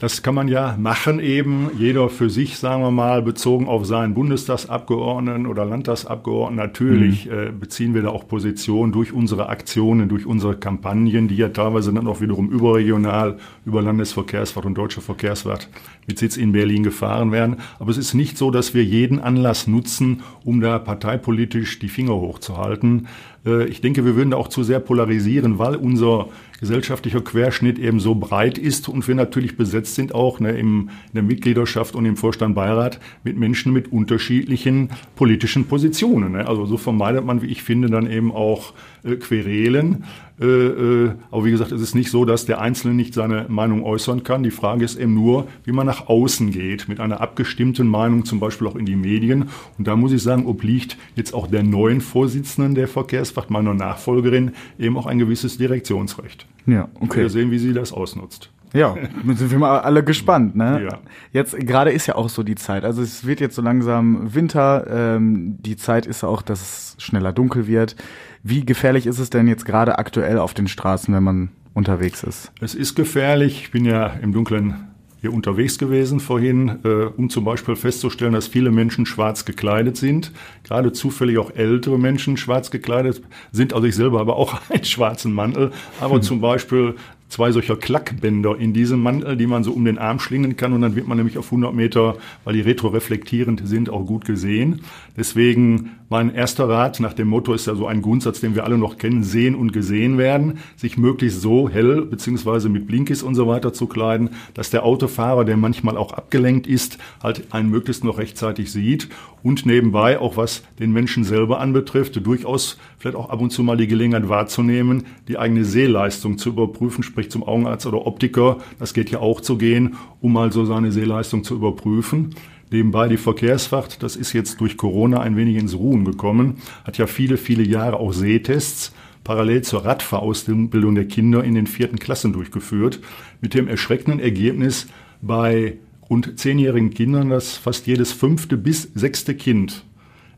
[0.03, 4.15] Das kann man ja machen eben, jeder für sich, sagen wir mal, bezogen auf seinen
[4.15, 6.57] Bundestagsabgeordneten oder Landtagsabgeordneten.
[6.57, 7.33] Natürlich mhm.
[7.33, 11.93] äh, beziehen wir da auch Position durch unsere Aktionen, durch unsere Kampagnen, die ja teilweise
[11.93, 15.69] dann auch wiederum überregional über Landesverkehrswart und Deutsche Verkehrswart
[16.09, 17.59] mit Sitz in Berlin gefahren werden.
[17.79, 22.17] Aber es ist nicht so, dass wir jeden Anlass nutzen, um da parteipolitisch die Finger
[22.17, 23.07] hochzuhalten.
[23.45, 26.29] Äh, ich denke, wir würden da auch zu sehr polarisieren, weil unser
[26.61, 31.15] gesellschaftlicher Querschnitt eben so breit ist und wir natürlich besetzt sind auch ne, im, in
[31.15, 36.33] der Mitgliederschaft und im Vorstand Beirat mit Menschen mit unterschiedlichen politischen Positionen.
[36.33, 36.47] Ne.
[36.47, 40.05] Also so vermeidet man, wie ich finde, dann eben auch äh, Querelen.
[40.41, 43.85] Äh, äh, aber wie gesagt, es ist nicht so, dass der Einzelne nicht seine Meinung
[43.85, 44.43] äußern kann.
[44.43, 48.41] Die Frage ist eben nur, wie man nach außen geht, mit einer abgestimmten Meinung, zum
[48.41, 49.49] Beispiel auch in die Medien.
[49.79, 54.53] Und da muss ich sagen, obliegt jetzt auch der neuen Vorsitzenden der Verkehrswacht, meiner Nachfolgerin,
[54.79, 56.47] eben auch ein gewisses Direktionsrecht.
[56.67, 57.21] Ja, okay.
[57.23, 58.51] Wir sehen, wie sie das ausnutzt.
[58.75, 58.97] Ja,
[59.35, 60.85] sind wir mal alle gespannt, ne?
[60.85, 60.99] Ja.
[61.33, 62.85] Jetzt gerade ist ja auch so die Zeit.
[62.85, 64.87] Also es wird jetzt so langsam Winter.
[64.89, 67.97] Ähm, die Zeit ist auch, dass es schneller dunkel wird.
[68.43, 72.51] Wie gefährlich ist es denn jetzt gerade aktuell auf den Straßen, wenn man unterwegs ist?
[72.61, 73.63] Es ist gefährlich.
[73.63, 74.89] Ich bin ja im Dunkeln
[75.21, 80.33] hier unterwegs gewesen vorhin, äh, um zum Beispiel festzustellen, dass viele Menschen schwarz gekleidet sind.
[80.65, 83.23] Gerade zufällig auch ältere Menschen schwarz gekleidet
[83.53, 83.73] sind.
[83.73, 85.71] Also ich selber habe auch einen schwarzen Mantel.
[86.01, 86.23] Aber hm.
[86.23, 86.97] zum Beispiel
[87.33, 90.83] zwei solcher Klackbänder in diesem Mantel, die man so um den Arm schlingen kann und
[90.83, 94.83] dann wird man nämlich auf 100 Meter, weil die retroreflektierend sind, auch gut gesehen.
[95.17, 98.77] Deswegen mein erster Rat nach dem Motto ist ja so ein Grundsatz, den wir alle
[98.77, 103.49] noch kennen, sehen und gesehen werden, sich möglichst so hell beziehungsweise mit Blinkis und so
[103.49, 108.19] weiter zu kleiden, dass der Autofahrer, der manchmal auch abgelenkt ist, halt einen möglichst noch
[108.19, 109.09] rechtzeitig sieht
[109.43, 113.77] und nebenbei auch was den Menschen selber anbetrifft, durchaus vielleicht auch ab und zu mal
[113.77, 119.11] die Gelegenheit wahrzunehmen, die eigene Sehleistung zu überprüfen, sprich zum Augenarzt oder Optiker, das geht
[119.11, 122.37] ja auch zu gehen, um mal so seine Sehleistung zu überprüfen.
[122.71, 127.09] Nebenbei die Verkehrswacht, das ist jetzt durch Corona ein wenig ins Ruhen gekommen, hat ja
[127.09, 128.95] viele, viele Jahre auch Sehtests
[129.25, 133.01] parallel zur Radfahrausbildung der Kinder in den vierten Klassen durchgeführt,
[133.41, 134.87] mit dem erschreckenden Ergebnis
[135.21, 135.79] bei
[136.09, 139.85] rund zehnjährigen Kindern, dass fast jedes fünfte bis sechste Kind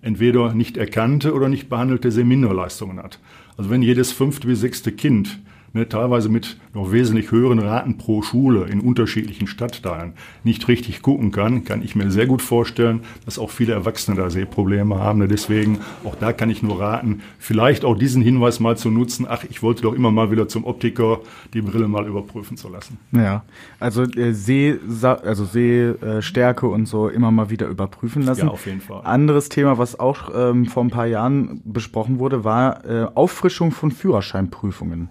[0.05, 3.19] entweder nicht erkannte oder nicht behandelte Seminarleistungen hat.
[3.57, 5.41] Also wenn jedes fünfte bis sechste Kind
[5.75, 11.31] ne, teilweise mit noch wesentlich höheren Raten pro Schule in unterschiedlichen Stadtteilen nicht richtig gucken
[11.31, 15.19] kann, kann ich mir sehr gut vorstellen, dass auch viele Erwachsene da Sehprobleme haben.
[15.19, 19.27] Ne, deswegen, auch da kann ich nur raten, vielleicht auch diesen Hinweis mal zu nutzen,
[19.29, 21.21] ach, ich wollte doch immer mal wieder zum Optiker
[21.53, 22.99] die Brille mal überprüfen zu lassen.
[23.13, 23.43] Ja,
[23.81, 28.47] also äh, Seh, also Sehstärke und so immer mal wieder überprüfen lassen.
[28.47, 29.03] Ja, auf jeden Fall.
[29.05, 33.91] Anderes Thema, was auch ähm, vor ein paar Jahren besprochen wurde, war äh, Auffrischung von
[33.91, 35.09] Führerscheinprüfungen.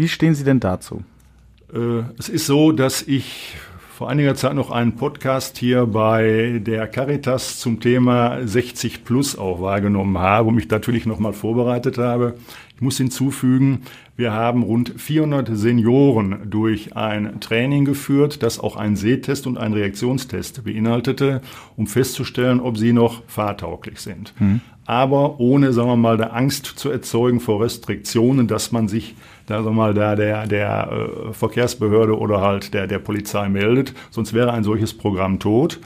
[0.00, 1.04] Wie stehen Sie denn dazu?
[1.74, 3.54] Äh, es ist so, dass ich
[3.92, 9.60] vor einiger Zeit noch einen Podcast hier bei der Caritas zum Thema 60 Plus auch
[9.60, 12.36] wahrgenommen habe und mich natürlich nochmal vorbereitet habe.
[12.74, 13.82] Ich muss hinzufügen,
[14.16, 19.74] wir haben rund 400 Senioren durch ein Training geführt, das auch einen Sehtest und einen
[19.74, 21.42] Reaktionstest beinhaltete,
[21.76, 24.32] um festzustellen, ob sie noch fahrtauglich sind.
[24.38, 24.62] Mhm.
[24.86, 29.14] Aber ohne, sagen wir mal, der Angst zu erzeugen vor Restriktionen, dass man sich
[29.50, 33.94] da sagen wir mal, da der, der äh, Verkehrsbehörde oder halt der, der Polizei meldet.
[34.10, 35.80] Sonst wäre ein solches Programm tot.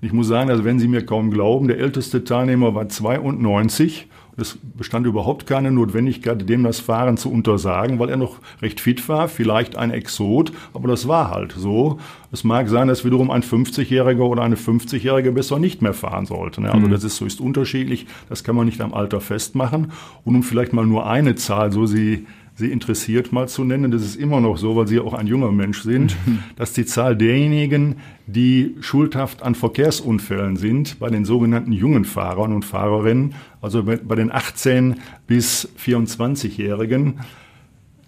[0.00, 4.08] Und ich muss sagen, also wenn Sie mir kaum glauben, der älteste Teilnehmer war 92
[4.40, 9.08] es bestand überhaupt keine Notwendigkeit, dem das Fahren zu untersagen, weil er noch recht fit
[9.08, 11.98] war, vielleicht ein Exot, aber das war halt so.
[12.32, 16.62] Es mag sein, dass wiederum ein 50-Jähriger oder eine 50-Jährige besser nicht mehr fahren sollte.
[16.62, 16.90] Also mhm.
[16.90, 19.92] das ist so ist unterschiedlich, das kann man nicht am Alter festmachen.
[20.24, 22.26] Und um vielleicht mal nur eine Zahl, so sie
[22.60, 25.50] Sie interessiert mal zu nennen, das ist immer noch so, weil Sie auch ein junger
[25.50, 26.14] Mensch sind,
[26.56, 27.96] dass die Zahl derjenigen,
[28.26, 34.30] die schuldhaft an Verkehrsunfällen sind, bei den sogenannten jungen Fahrern und Fahrerinnen, also bei den
[34.30, 34.96] 18
[35.26, 37.20] bis 24-Jährigen,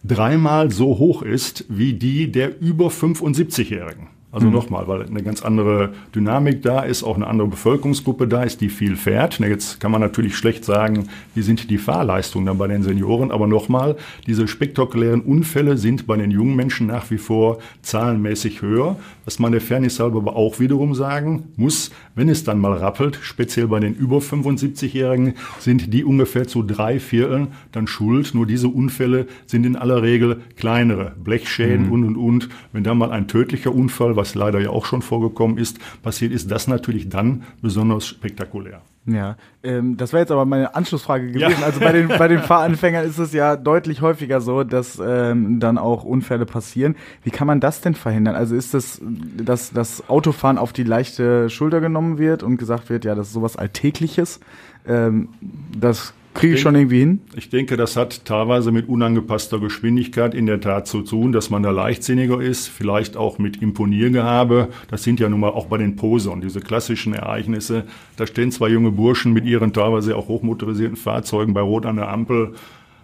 [0.04, 4.08] dreimal so hoch ist wie die der über 75-Jährigen.
[4.32, 4.54] Also mhm.
[4.54, 8.70] nochmal, weil eine ganz andere Dynamik da ist, auch eine andere Bevölkerungsgruppe da ist, die
[8.70, 9.38] viel fährt.
[9.40, 13.46] Jetzt kann man natürlich schlecht sagen, wie sind die Fahrleistungen dann bei den Senioren, aber
[13.46, 18.96] nochmal, diese spektakulären Unfälle sind bei den jungen Menschen nach wie vor zahlenmäßig höher.
[19.26, 23.18] Was man der Fairness halber aber auch wiederum sagen muss, wenn es dann mal rappelt,
[23.22, 28.34] speziell bei den über 75-Jährigen, sind die ungefähr zu drei Vierteln dann schuld.
[28.34, 31.92] Nur diese Unfälle sind in aller Regel kleinere Blechschäden mhm.
[31.92, 32.48] und und und.
[32.72, 36.50] Wenn da mal ein tödlicher Unfall, was leider ja auch schon vorgekommen ist, passiert ist,
[36.50, 38.82] das natürlich dann besonders spektakulär.
[39.04, 41.60] Ja, ähm, das wäre jetzt aber meine Anschlussfrage gewesen.
[41.60, 41.66] Ja.
[41.66, 45.76] Also bei den, bei den Fahranfängern ist es ja deutlich häufiger so, dass ähm, dann
[45.76, 46.94] auch Unfälle passieren.
[47.24, 48.36] Wie kann man das denn verhindern?
[48.36, 53.04] Also ist das, dass das Autofahren auf die leichte Schulter genommen wird und gesagt wird,
[53.04, 54.38] ja, das ist sowas Alltägliches.
[54.86, 55.30] Ähm,
[55.76, 57.20] das Kriege ich schon irgendwie hin?
[57.36, 61.62] Ich denke, das hat teilweise mit unangepasster Geschwindigkeit in der Tat zu tun, dass man
[61.62, 64.68] da leichtsinniger ist, vielleicht auch mit Imponiergehabe.
[64.88, 67.84] Das sind ja nun mal auch bei den Posern, diese klassischen Ereignisse.
[68.16, 72.08] Da stehen zwei junge Burschen mit ihren teilweise auch hochmotorisierten Fahrzeugen bei Rot an der
[72.08, 72.54] Ampel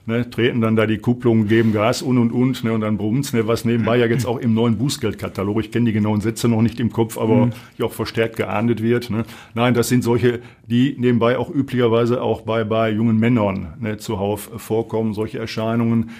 [0.08, 3.32] ne, treten dann da die Kupplungen, geben Gas und und und, ne, und dann brummt's,
[3.32, 6.62] ne, was nebenbei ja jetzt auch im neuen Bußgeldkatalog, ich kenne die genauen Sätze noch
[6.62, 7.50] nicht im Kopf, aber mhm.
[7.76, 9.10] die auch verstärkt geahndet wird.
[9.10, 9.24] Ne.
[9.54, 14.50] Nein, das sind solche, die nebenbei auch üblicherweise auch bei, bei jungen Männern ne, zuhauf
[14.56, 16.10] vorkommen, solche Erscheinungen.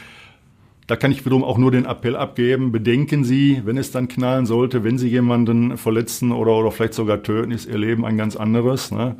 [0.87, 4.47] Da kann ich wiederum auch nur den Appell abgeben, bedenken Sie, wenn es dann knallen
[4.47, 8.37] sollte, wenn Sie jemanden verletzen oder, oder vielleicht sogar töten, ist Ihr Leben ein ganz
[8.37, 8.91] anderes.
[8.91, 9.17] Ne?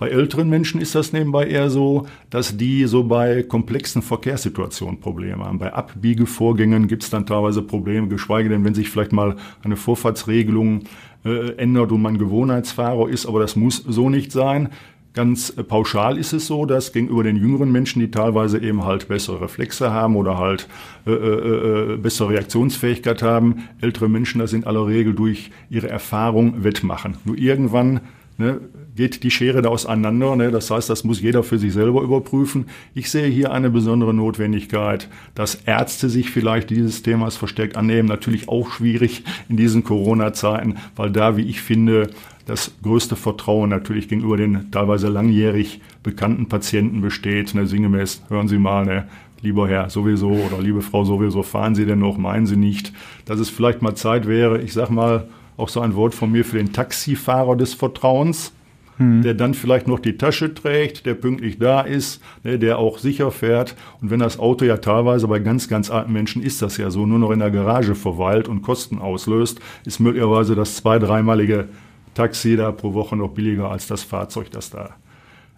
[0.00, 5.44] Bei älteren Menschen ist das nebenbei eher so, dass die so bei komplexen Verkehrssituationen Probleme
[5.44, 5.58] haben.
[5.58, 10.84] Bei Abbiegevorgängen gibt es dann teilweise Probleme, geschweige denn, wenn sich vielleicht mal eine Vorfahrtsregelung
[11.26, 14.70] äh, ändert und man Gewohnheitsfahrer ist, aber das muss so nicht sein.
[15.12, 19.08] Ganz äh, pauschal ist es so, dass gegenüber den jüngeren Menschen, die teilweise eben halt
[19.08, 20.66] bessere Reflexe haben oder halt
[21.06, 26.64] äh, äh, äh bessere Reaktionsfähigkeit haben, ältere Menschen das in aller Regel durch ihre Erfahrung
[26.64, 27.18] wettmachen.
[27.26, 28.00] Nur irgendwann
[28.38, 28.60] ne,
[29.00, 30.36] geht die Schere da auseinander.
[30.36, 30.50] Ne?
[30.50, 32.66] Das heißt, das muss jeder für sich selber überprüfen.
[32.92, 38.06] Ich sehe hier eine besondere Notwendigkeit, dass Ärzte sich vielleicht dieses Themas verstärkt annehmen.
[38.06, 42.10] Natürlich auch schwierig in diesen Corona-Zeiten, weil da, wie ich finde,
[42.44, 47.54] das größte Vertrauen natürlich gegenüber den teilweise langjährig bekannten Patienten besteht.
[47.54, 49.08] Ne, sinngemäß, hören Sie mal, ne,
[49.40, 52.92] lieber Herr sowieso oder liebe Frau sowieso, fahren Sie denn noch, meinen Sie nicht,
[53.24, 56.44] dass es vielleicht mal Zeit wäre, ich sag mal, auch so ein Wort von mir
[56.44, 58.52] für den Taxifahrer des Vertrauens,
[59.00, 59.22] hm.
[59.22, 63.30] der dann vielleicht noch die Tasche trägt, der pünktlich da ist, ne, der auch sicher
[63.30, 63.74] fährt.
[64.02, 67.06] Und wenn das Auto ja teilweise bei ganz, ganz alten Menschen ist das ja so,
[67.06, 71.68] nur noch in der Garage verweilt und Kosten auslöst, ist möglicherweise das zwei-, dreimalige
[72.14, 74.96] Taxi da pro Woche noch billiger als das Fahrzeug, das da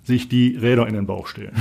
[0.05, 1.53] sich die Räder in den Bauch stellen.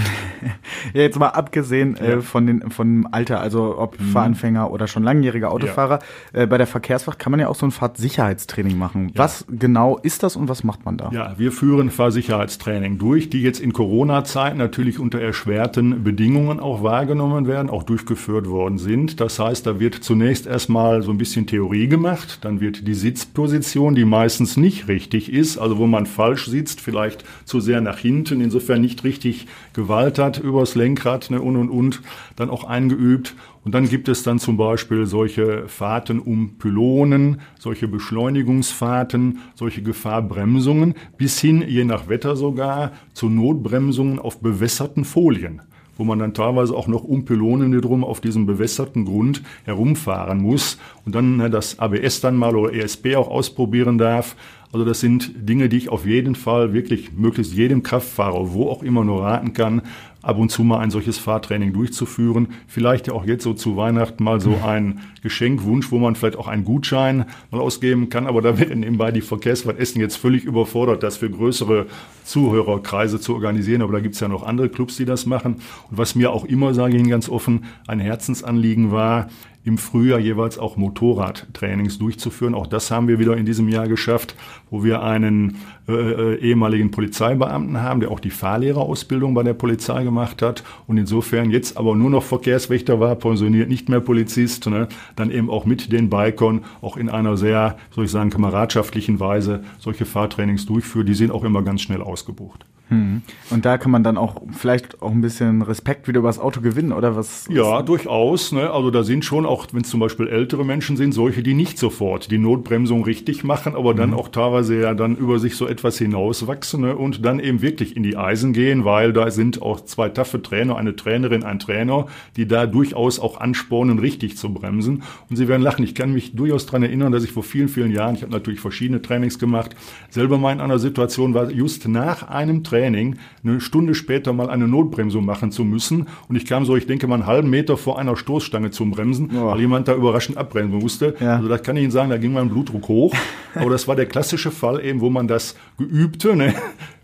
[0.93, 2.17] ja, jetzt mal abgesehen äh, ja.
[2.17, 4.05] äh, von, den, von dem Alter, also ob mhm.
[4.05, 5.99] Fahranfänger oder schon langjähriger Autofahrer,
[6.33, 6.41] ja.
[6.41, 9.09] äh, bei der Verkehrswacht kann man ja auch so ein Fahrtsicherheitstraining machen.
[9.09, 9.19] Ja.
[9.19, 11.11] Was genau ist das und was macht man da?
[11.13, 17.45] Ja, wir führen Fahrsicherheitstraining durch, die jetzt in Corona-Zeiten natürlich unter erschwerten Bedingungen auch wahrgenommen
[17.45, 19.19] werden, auch durchgeführt worden sind.
[19.19, 23.93] Das heißt, da wird zunächst erstmal so ein bisschen Theorie gemacht, dann wird die Sitzposition,
[23.93, 28.30] die meistens nicht richtig ist, also wo man falsch sitzt, vielleicht zu sehr nach hinten,
[28.31, 32.01] Minuten, insofern nicht richtig Gewalt hat übers Lenkrad ne, und und und,
[32.35, 33.35] dann auch eingeübt.
[33.63, 40.95] Und dann gibt es dann zum Beispiel solche Fahrten um Pylonen, solche Beschleunigungsfahrten, solche Gefahrbremsungen,
[41.17, 45.61] bis hin, je nach Wetter sogar, zu Notbremsungen auf bewässerten Folien
[45.97, 50.79] wo man dann teilweise auch noch um Pylonen drum auf diesem bewässerten Grund herumfahren muss
[51.05, 54.35] und dann ne, das ABS dann mal oder ESP auch ausprobieren darf.
[54.73, 58.83] Also das sind Dinge, die ich auf jeden Fall wirklich möglichst jedem Kraftfahrer, wo auch
[58.83, 59.81] immer nur raten kann,
[60.21, 62.49] ab und zu mal ein solches Fahrtraining durchzuführen.
[62.67, 66.47] Vielleicht ja auch jetzt so zu Weihnachten mal so ein Geschenkwunsch, wo man vielleicht auch
[66.47, 68.27] einen Gutschein mal ausgeben kann.
[68.27, 71.87] Aber da wird nebenbei die Verkehrsfahrt Essen jetzt völlig überfordert, das für größere
[72.23, 73.81] Zuhörerkreise zu organisieren.
[73.81, 75.55] Aber da gibt es ja noch andere Clubs, die das machen.
[75.89, 79.27] Und was mir auch immer, sage ich Ihnen ganz offen, ein Herzensanliegen war,
[79.63, 82.55] im Frühjahr jeweils auch Motorradtrainings durchzuführen.
[82.55, 84.35] Auch das haben wir wieder in diesem Jahr geschafft,
[84.69, 90.03] wo wir einen äh, äh, ehemaligen Polizeibeamten haben, der auch die Fahrlehrerausbildung bei der Polizei
[90.03, 94.87] gemacht hat und insofern jetzt aber nur noch Verkehrswächter war, pensioniert, nicht mehr Polizist, ne,
[95.15, 99.63] dann eben auch mit den Bikern auch in einer sehr, soll ich sagen, kameradschaftlichen Weise
[99.77, 101.07] solche Fahrtrainings durchführt.
[101.07, 102.65] Die sind auch immer ganz schnell ausgebucht.
[102.91, 103.21] Hm.
[103.49, 106.59] Und da kann man dann auch vielleicht auch ein bisschen Respekt wieder über das Auto
[106.59, 107.47] gewinnen, oder was?
[107.49, 108.51] Ja, durchaus.
[108.51, 108.69] Ne?
[108.69, 111.79] Also da sind schon auch, wenn es zum Beispiel ältere Menschen sind, solche, die nicht
[111.79, 114.17] sofort die Notbremsung richtig machen, aber dann mhm.
[114.17, 116.97] auch teilweise ja dann über sich so etwas hinauswachsen ne?
[116.97, 120.75] und dann eben wirklich in die Eisen gehen, weil da sind auch zwei taffe Trainer,
[120.75, 125.03] eine Trainerin, ein Trainer, die da durchaus auch anspornen, richtig zu bremsen.
[125.29, 125.85] Und sie werden lachen.
[125.85, 128.59] Ich kann mich durchaus daran erinnern, dass ich vor vielen, vielen Jahren, ich habe natürlich
[128.59, 129.77] verschiedene Trainings gemacht,
[130.09, 134.49] selber mal in einer Situation war, just nach einem Training Training eine Stunde später mal
[134.49, 136.07] eine Notbremsung machen zu müssen.
[136.27, 139.31] Und ich kam so, ich denke mal, einen halben Meter vor einer Stoßstange zum Bremsen,
[139.35, 139.47] oh.
[139.47, 141.15] weil jemand da überraschend abbremsen musste.
[141.19, 141.35] Ja.
[141.35, 143.13] Also da kann ich Ihnen sagen, da ging mein Blutdruck hoch.
[143.55, 146.53] Aber das war der klassische Fall eben, wo man das geübte, ne,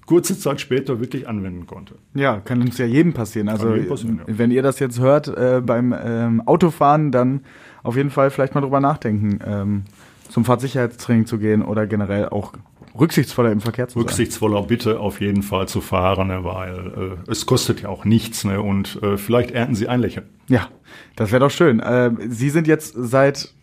[0.06, 1.96] kurze Zeit später wirklich anwenden konnte.
[2.14, 3.50] Ja, kann uns ja jedem passieren.
[3.50, 4.38] Also passieren, ja.
[4.38, 7.42] wenn ihr das jetzt hört äh, beim ähm, Autofahren, dann
[7.84, 9.84] auf jeden Fall vielleicht mal drüber nachdenken, ähm,
[10.30, 12.54] zum Fahrtsicherheitstraining zu gehen oder generell auch
[13.00, 17.46] rücksichtsvoller im Verkehr zu Rücksichtsvoller bitte auf jeden Fall zu fahren, ne, weil äh, es
[17.46, 20.28] kostet ja auch nichts ne, und äh, vielleicht ernten Sie ein Lächeln.
[20.48, 20.70] Ja,
[21.16, 21.80] das wäre doch schön.
[21.80, 23.54] Äh, Sie sind jetzt seit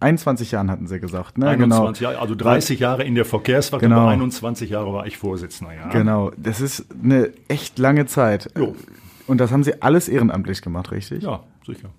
[0.00, 1.48] 21 Jahren hatten Sie gesagt, ne?
[1.48, 2.10] 21 genau.
[2.10, 4.00] Jahre, also 30 Jahre in der Verkehrswacht, genau.
[4.00, 5.88] aber 21 Jahre war ich Vorsitzender, ja.
[5.88, 8.50] Genau, das ist eine echt lange Zeit.
[8.56, 8.74] Jo.
[9.26, 11.22] Und das haben Sie alles ehrenamtlich gemacht, richtig?
[11.22, 11.90] Ja, sicher.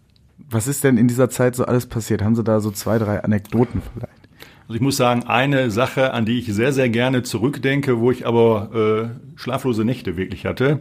[0.50, 2.24] Was ist denn in dieser Zeit so alles passiert?
[2.24, 4.21] Haben Sie da so zwei, drei Anekdoten vielleicht?
[4.72, 8.26] Also ich muss sagen, eine Sache, an die ich sehr, sehr gerne zurückdenke, wo ich
[8.26, 10.80] aber äh, schlaflose Nächte wirklich hatte,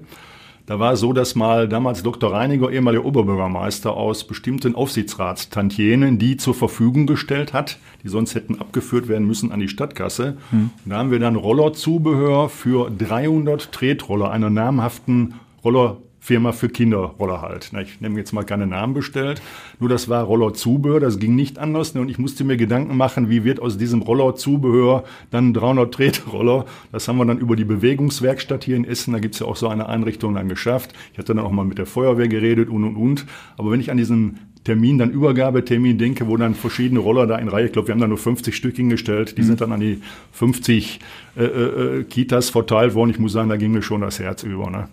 [0.67, 2.33] da war es so, dass mal damals Dr.
[2.33, 9.09] Reiniger, ehemaliger Oberbürgermeister, aus bestimmten Aufsichtsratstantienen, die zur Verfügung gestellt hat, die sonst hätten abgeführt
[9.09, 10.37] werden müssen an die Stadtkasse.
[10.51, 10.71] Hm.
[10.85, 17.41] Und da haben wir dann Rollerzubehör für 300 Tretroller einer namhaften Roller Firma für Kinderroller
[17.41, 17.73] halt.
[17.83, 19.41] Ich nehme jetzt mal keine Namen bestellt.
[19.79, 21.93] Nur das war Rollerzubehör, das ging nicht anders.
[21.93, 26.67] Und ich musste mir Gedanken machen, wie wird aus diesem Rollerzubehör dann 300 Tretroller.
[26.93, 29.69] Das haben wir dann über die Bewegungswerkstatt hier in Essen, da gibt's ja auch so
[29.69, 30.93] eine Einrichtung dann geschafft.
[31.13, 33.27] Ich hatte dann auch mal mit der Feuerwehr geredet und und und.
[33.57, 37.49] Aber wenn ich an diesen Termin, dann Übergabetermin denke, wo dann verschiedene Roller da in
[37.49, 39.47] Reihe, ich glaube, wir haben da nur 50 Stück hingestellt, die mhm.
[39.47, 40.03] sind dann an die
[40.33, 41.01] 50
[41.37, 43.11] äh, äh, Kitas verteilt worden.
[43.11, 44.71] Ich muss sagen, da ging mir schon das Herz über.
[44.71, 44.89] Ne?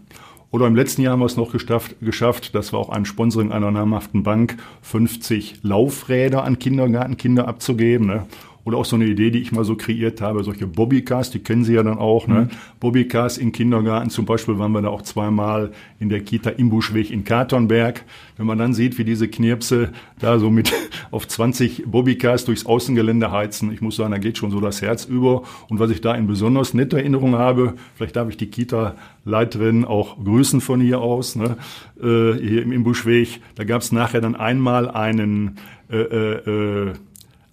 [0.49, 3.69] Oder im letzten Jahr haben wir es noch geschafft, das war auch ein Sponsoring einer
[3.69, 8.07] namhaften Bank, 50 Laufräder an Kindergartenkinder abzugeben.
[8.07, 8.25] Ne?
[8.67, 11.63] Oder auch so eine Idee, die ich mal so kreiert habe, solche Bobbycars, die kennen
[11.63, 12.27] Sie ja dann auch.
[12.27, 12.41] Ne?
[12.41, 12.49] Mhm.
[12.81, 17.23] Bobbycars in Kindergarten, zum Beispiel waren wir da auch zweimal in der Kita Imbuschweg in
[17.23, 18.03] Katernberg.
[18.35, 20.73] Wenn man dann sieht, wie diese Knirpse da so mit
[21.11, 25.05] auf 20 Bobbycars durchs Außengelände heizen, ich muss sagen, da geht schon so das Herz
[25.05, 25.43] über.
[25.69, 30.21] Und was ich da in besonders nette Erinnerung habe, vielleicht darf ich die Kita-Leiterin auch
[30.21, 31.55] grüßen von hier aus, ne?
[32.01, 35.55] äh, hier im Imbuschweg, da gab es nachher dann einmal einen
[35.89, 36.93] äh, äh, äh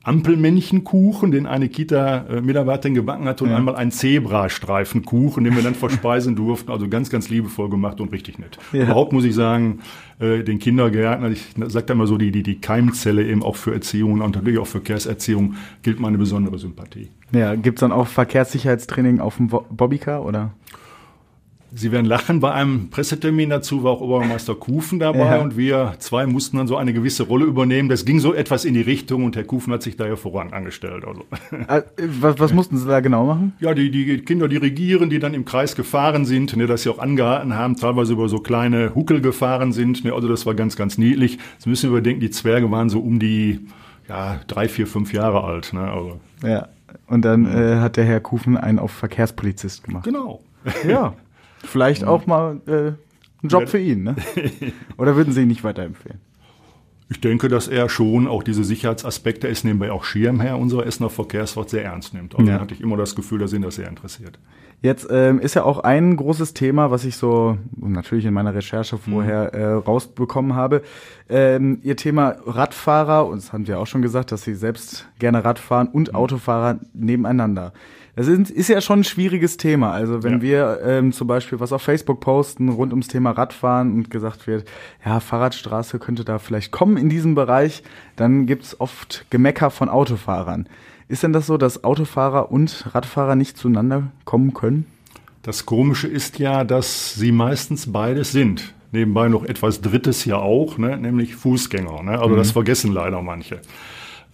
[0.05, 3.57] Ampelmännchenkuchen, den eine Kita-Mitarbeiterin gebacken hatte und ja.
[3.57, 6.71] einmal einen Zebrastreifenkuchen, den wir dann verspeisen durften.
[6.71, 8.59] Also ganz, ganz liebevoll gemacht und richtig nett.
[8.73, 8.85] Ja.
[8.85, 9.81] Überhaupt muss ich sagen,
[10.21, 13.73] äh, den Kindergärtner, ich sage da mal so, die, die, die Keimzelle eben auch für
[13.73, 17.09] Erziehung und natürlich auch für Verkehrserziehung gilt meine besondere Sympathie.
[17.33, 20.53] Ja, gibt's dann auch Verkehrssicherheitstraining auf dem Bobbycar oder?
[21.77, 25.41] Sie werden lachen, bei einem Pressetermin dazu war auch Obermeister Kufen dabei ja.
[25.41, 27.89] und wir zwei mussten dann so eine gewisse Rolle übernehmen.
[27.89, 31.05] Das ging so etwas in die Richtung und Herr Kufen hat sich da hervorragend angestellt.
[31.05, 31.25] Also.
[31.69, 31.83] Äh,
[32.21, 33.55] was, was mussten Sie da genau machen?
[33.59, 36.99] Ja, die, die Kinder dirigieren, die dann im Kreis gefahren sind, ne, dass sie auch
[36.99, 40.05] angehalten haben, teilweise über so kleine Huckel gefahren sind.
[40.05, 41.39] Ne, also das war ganz, ganz niedlich.
[41.55, 43.61] Jetzt müssen überdenken, die Zwerge waren so um die
[44.09, 45.73] ja, drei, vier, fünf Jahre alt.
[45.73, 46.21] Ne, also.
[46.45, 46.69] Ja,
[47.09, 50.05] und dann äh, hat der Herr Kufen einen auf Verkehrspolizist gemacht.
[50.05, 50.41] Genau.
[50.87, 51.15] Ja.
[51.65, 52.09] Vielleicht mhm.
[52.09, 52.93] auch mal äh,
[53.43, 54.17] ein Job für ihn, ne?
[54.97, 56.21] Oder würden Sie ihn nicht weiterempfehlen?
[57.11, 61.69] Ich denke, dass er schon auch diese Sicherheitsaspekte, ist nebenbei auch Schirmherr unserer Essener Verkehrsfahrt
[61.69, 62.35] sehr ernst nimmt.
[62.35, 62.59] Also ja.
[62.59, 64.39] hatte ich immer das Gefühl, da sind das sehr interessiert.
[64.81, 68.99] Jetzt ähm, ist ja auch ein großes Thema, was ich so natürlich in meiner Recherche
[68.99, 69.61] vorher mhm.
[69.61, 70.83] äh, rausbekommen habe.
[71.29, 75.45] Ähm, ihr Thema Radfahrer, und das haben wir auch schon gesagt, dass Sie selbst gerne
[75.45, 76.15] Radfahren und mhm.
[76.17, 77.73] Autofahrer nebeneinander.
[78.17, 79.91] Das ist, ist ja schon ein schwieriges Thema.
[79.93, 80.43] Also wenn ja.
[80.43, 84.69] wir ähm, zum Beispiel was auf Facebook posten rund ums Thema Radfahren und gesagt wird,
[85.05, 87.83] ja, Fahrradstraße könnte da vielleicht kommen in diesem Bereich,
[88.17, 90.69] dann gibt's oft Gemecker von Autofahrern.
[91.09, 94.87] Ist denn das so, dass Autofahrer und Radfahrer nicht zueinander kommen können?
[95.43, 98.75] Das Komische ist ja, dass sie meistens beides sind.
[98.93, 100.97] Nebenbei noch etwas Drittes ja auch, ne?
[100.97, 102.03] nämlich Fußgänger.
[102.05, 102.13] Ne?
[102.13, 102.37] Also mhm.
[102.37, 103.61] das vergessen leider manche.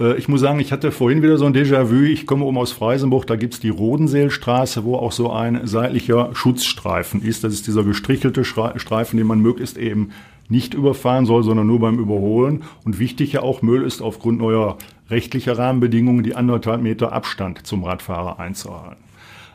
[0.01, 2.03] Äh, ich muss sagen, ich hatte vorhin wieder so ein Déjà-vu.
[2.03, 7.23] Ich komme um aus Freisenburg, da gibt's die Rodenseelstraße, wo auch so ein seitlicher Schutzstreifen
[7.23, 7.45] ist.
[7.45, 10.11] Das ist dieser gestrichelte Streifen, den man möglichst eben
[10.49, 12.65] nicht überfahren soll, sondern nur beim Überholen.
[12.85, 17.85] Und wichtig ja auch, Müll ist aufgrund neuer rechtlicher Rahmenbedingungen die anderthalb Meter Abstand zum
[17.85, 19.05] Radfahrer einzuhalten.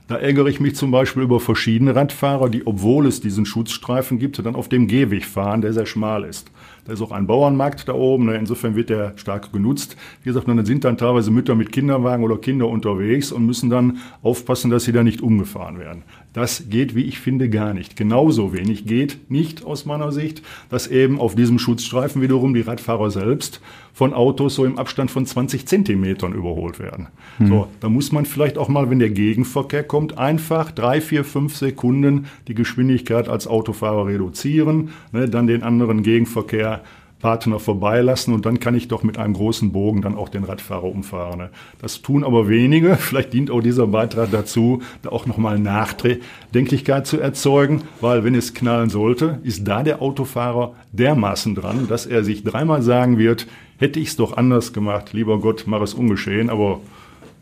[0.08, 4.38] Da ärgere ich mich zum Beispiel über verschiedene Radfahrer, die, obwohl es diesen Schutzstreifen gibt,
[4.46, 6.52] dann auf dem Gehweg fahren, der sehr schmal ist.
[6.86, 8.36] Da ist auch ein Bauernmarkt da oben, ne?
[8.36, 9.98] insofern wird der stark genutzt.
[10.22, 13.98] Wie gesagt, dann sind dann teilweise Mütter mit Kinderwagen oder Kinder unterwegs und müssen dann
[14.22, 16.04] aufpassen, dass sie da nicht umgefahren werden.
[16.36, 17.95] Das geht, wie ich finde, gar nicht.
[17.95, 23.10] Genauso wenig geht nicht aus meiner Sicht, dass eben auf diesem Schutzstreifen wiederum die Radfahrer
[23.10, 23.62] selbst
[23.93, 27.08] von Autos so im Abstand von 20 Zentimetern überholt werden.
[27.39, 27.48] Mhm.
[27.48, 31.56] So, da muss man vielleicht auch mal, wenn der Gegenverkehr kommt, einfach drei, vier, fünf
[31.56, 36.84] Sekunden die Geschwindigkeit als Autofahrer reduzieren, ne, dann den anderen Gegenverkehr
[37.19, 40.84] Partner vorbeilassen und dann kann ich doch mit einem großen Bogen dann auch den Radfahrer
[40.84, 41.49] umfahren.
[41.82, 42.95] Das tun aber wenige.
[42.99, 48.54] Vielleicht dient auch dieser Beitrag dazu, da auch nochmal Nachdenklichkeit zu erzeugen, weil wenn es
[48.54, 53.47] knallen sollte, ist da der Autofahrer dermaßen dran, dass er sich dreimal sagen wird,
[53.78, 56.80] hätte ich es doch anders gemacht, lieber Gott, mach es ungeschehen, aber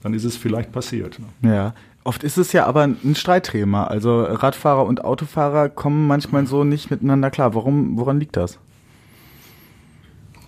[0.01, 1.19] dann ist es vielleicht passiert.
[1.41, 1.51] Ne?
[1.51, 1.73] Ja.
[2.05, 3.85] Oft ist es ja aber ein Streitthema.
[3.85, 7.55] Also Radfahrer und Autofahrer kommen manchmal so nicht miteinander klar.
[7.55, 8.59] Warum, woran liegt das?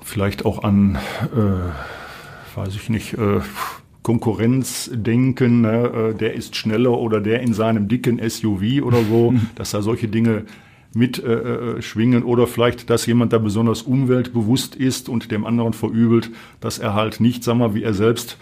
[0.08, 1.00] Vielleicht auch an,
[1.36, 3.40] äh, weiß ich nicht, äh,
[4.04, 6.12] Konkurrenzdenken, ne?
[6.12, 10.08] Äh, der ist schneller oder der in seinem dicken SUV oder so, dass da solche
[10.08, 10.46] Dinge
[10.94, 15.74] mit äh, äh, schwingen oder vielleicht, dass jemand da besonders umweltbewusst ist und dem anderen
[15.74, 18.38] verübelt, dass er halt nicht, sag mal, wie er selbst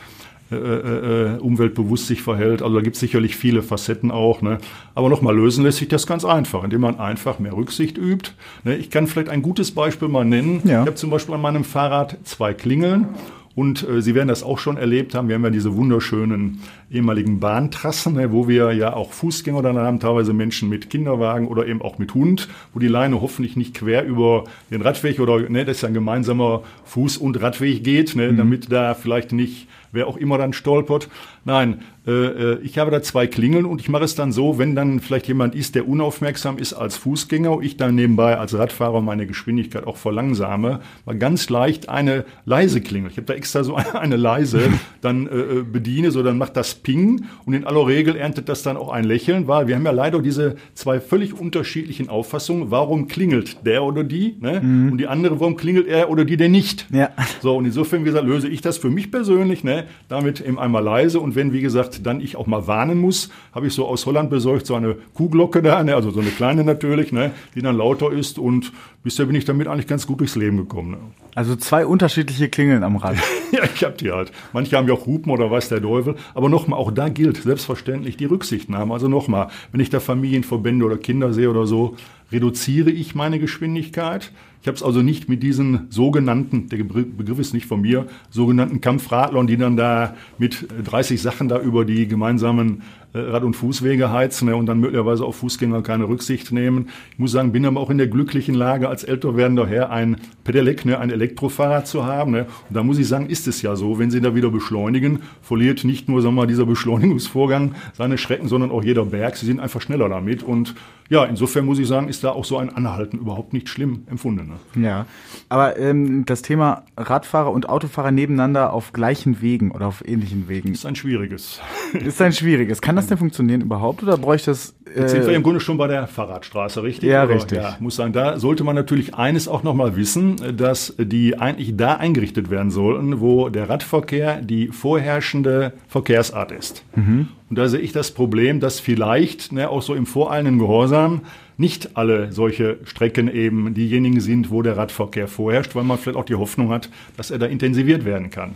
[0.52, 2.62] äh, äh, äh umweltbewusst sich verhält.
[2.62, 4.42] Also da gibt es sicherlich viele Facetten auch.
[4.42, 4.58] Ne?
[4.96, 8.32] Aber nochmal lösen lässt sich das ganz einfach, indem man einfach mehr Rücksicht übt.
[8.64, 8.76] Ne?
[8.76, 10.62] Ich kann vielleicht ein gutes Beispiel mal nennen.
[10.64, 10.82] Ja.
[10.82, 13.08] Ich habe zum Beispiel an meinem Fahrrad zwei Klingeln
[13.56, 15.28] und äh, Sie werden das auch schon erlebt haben.
[15.28, 20.00] Wir haben ja diese wunderschönen ehemaligen Bahntrassen, ne, wo wir ja auch Fußgänger dann haben,
[20.00, 24.06] teilweise Menschen mit Kinderwagen oder eben auch mit Hund, wo die Leine hoffentlich nicht quer
[24.06, 28.32] über den Radweg oder ne, das ist ja ein gemeinsamer Fuß- und Radweg geht, ne,
[28.32, 28.38] mhm.
[28.38, 31.08] damit da vielleicht nicht wer auch immer dann stolpert.
[31.46, 34.76] Nein, äh, äh, ich habe da zwei Klingeln und ich mache es dann so, wenn
[34.76, 39.26] dann vielleicht jemand ist, der unaufmerksam ist als Fußgänger, ich dann nebenbei als Radfahrer meine
[39.26, 43.10] Geschwindigkeit auch verlangsame, mal ganz leicht eine leise Klingel.
[43.10, 44.62] Ich habe da extra so eine, eine leise
[45.02, 48.64] dann äh, äh, bediene, so dann macht das Ping und in aller Regel erntet das
[48.64, 52.70] dann auch ein Lächeln, weil wir haben ja leider diese zwei völlig unterschiedlichen Auffassungen.
[52.70, 54.36] Warum klingelt der oder die?
[54.42, 54.60] Ne?
[54.62, 54.92] Mhm.
[54.92, 56.88] Und die andere, warum klingelt er oder die denn nicht?
[56.92, 57.12] Ja.
[57.42, 59.86] So, und insofern, wie gesagt, löse ich das für mich persönlich, ne?
[60.10, 63.67] damit eben einmal leise und wenn, wie gesagt, dann ich auch mal warnen muss, habe
[63.67, 65.96] ich so aus Holland besorgt, so eine Kuhglocke da, ne?
[65.96, 67.32] also so eine kleine natürlich, ne?
[67.56, 68.72] die dann lauter ist und
[69.04, 70.91] bisher bin ich damit eigentlich ganz gut durchs Leben gekommen.
[70.91, 70.98] Ne?
[71.36, 73.15] Also zwei unterschiedliche Klingeln am Rad.
[73.52, 74.32] ja, ich habe die halt.
[74.54, 76.15] Manche haben ja auch Hupen oder weiß der Teufel.
[76.36, 78.93] Aber nochmal, auch da gilt selbstverständlich die Rücksichtnahme.
[78.93, 81.96] Also nochmal, wenn ich da Familienverbände oder Kinder sehe oder so,
[82.32, 84.32] reduziere ich meine Geschwindigkeit.
[84.63, 88.80] Ich habe es also nicht mit diesen sogenannten, der Begriff ist nicht von mir, sogenannten
[88.80, 92.82] Kampfradlern, die dann da mit 30 Sachen da über die gemeinsamen
[93.13, 96.88] äh, Rad- und Fußwege heizen ne, und dann möglicherweise auf Fußgänger keine Rücksicht nehmen.
[97.12, 100.17] Ich muss sagen, bin aber auch in der glücklichen Lage, als älter werdender Herr ein
[100.45, 102.32] Pedelec, ne, ein Elektrofahrrad zu haben.
[102.32, 102.47] Ne.
[102.69, 105.84] Und da muss ich sagen, ist es ja so, wenn Sie da wieder beschleunigen, verliert
[105.84, 109.36] nicht nur sagen wir mal, dieser Beschleunigungsvorgang seine Schrecken, sondern auch jeder Berg.
[109.36, 110.41] Sie sind einfach schneller damit.
[110.41, 110.73] Und
[111.10, 114.53] ja, insofern muss ich sagen, ist da auch so ein Anhalten überhaupt nicht schlimm empfunden.
[114.74, 114.88] Ne.
[114.88, 115.06] Ja,
[115.50, 120.72] aber ähm, das Thema Radfahrer und Autofahrer nebeneinander auf gleichen Wegen oder auf ähnlichen Wegen.
[120.72, 121.60] Ist ein schwieriges.
[121.94, 122.82] Ist ein schwieriges.
[122.82, 124.76] Kann das denn funktionieren überhaupt oder bräuchte das?
[124.96, 127.10] Äh Jetzt sind wir im Grunde schon bei der Fahrradstraße, richtig?
[127.10, 127.58] Ja, richtig.
[127.58, 131.96] Ja, muss sagen, da sollte man natürlich eines auch nochmal wissen, dass die eigentlich da
[131.96, 136.84] eingerichtet werden sollten, wo der Radverkehr die vorherrschende Verkehrsart ist.
[136.96, 137.28] Mhm.
[137.50, 141.22] Und da sehe ich das Problem, dass vielleicht ne, auch so im voreilenden Gehorsam
[141.58, 146.26] nicht alle solche Strecken eben diejenigen sind, wo der Radverkehr vorherrscht, weil man vielleicht auch
[146.26, 148.56] die Hoffnung hat, dass er da intensiviert werden kann.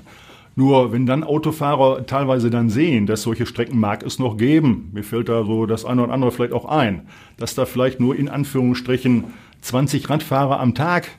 [0.56, 5.04] Nur wenn dann Autofahrer teilweise dann sehen, dass solche Strecken mag es noch geben, mir
[5.04, 7.04] fällt da so das eine oder andere vielleicht auch ein,
[7.38, 9.26] dass da vielleicht nur in Anführungsstrichen
[9.62, 11.10] 20 Radfahrer am Tag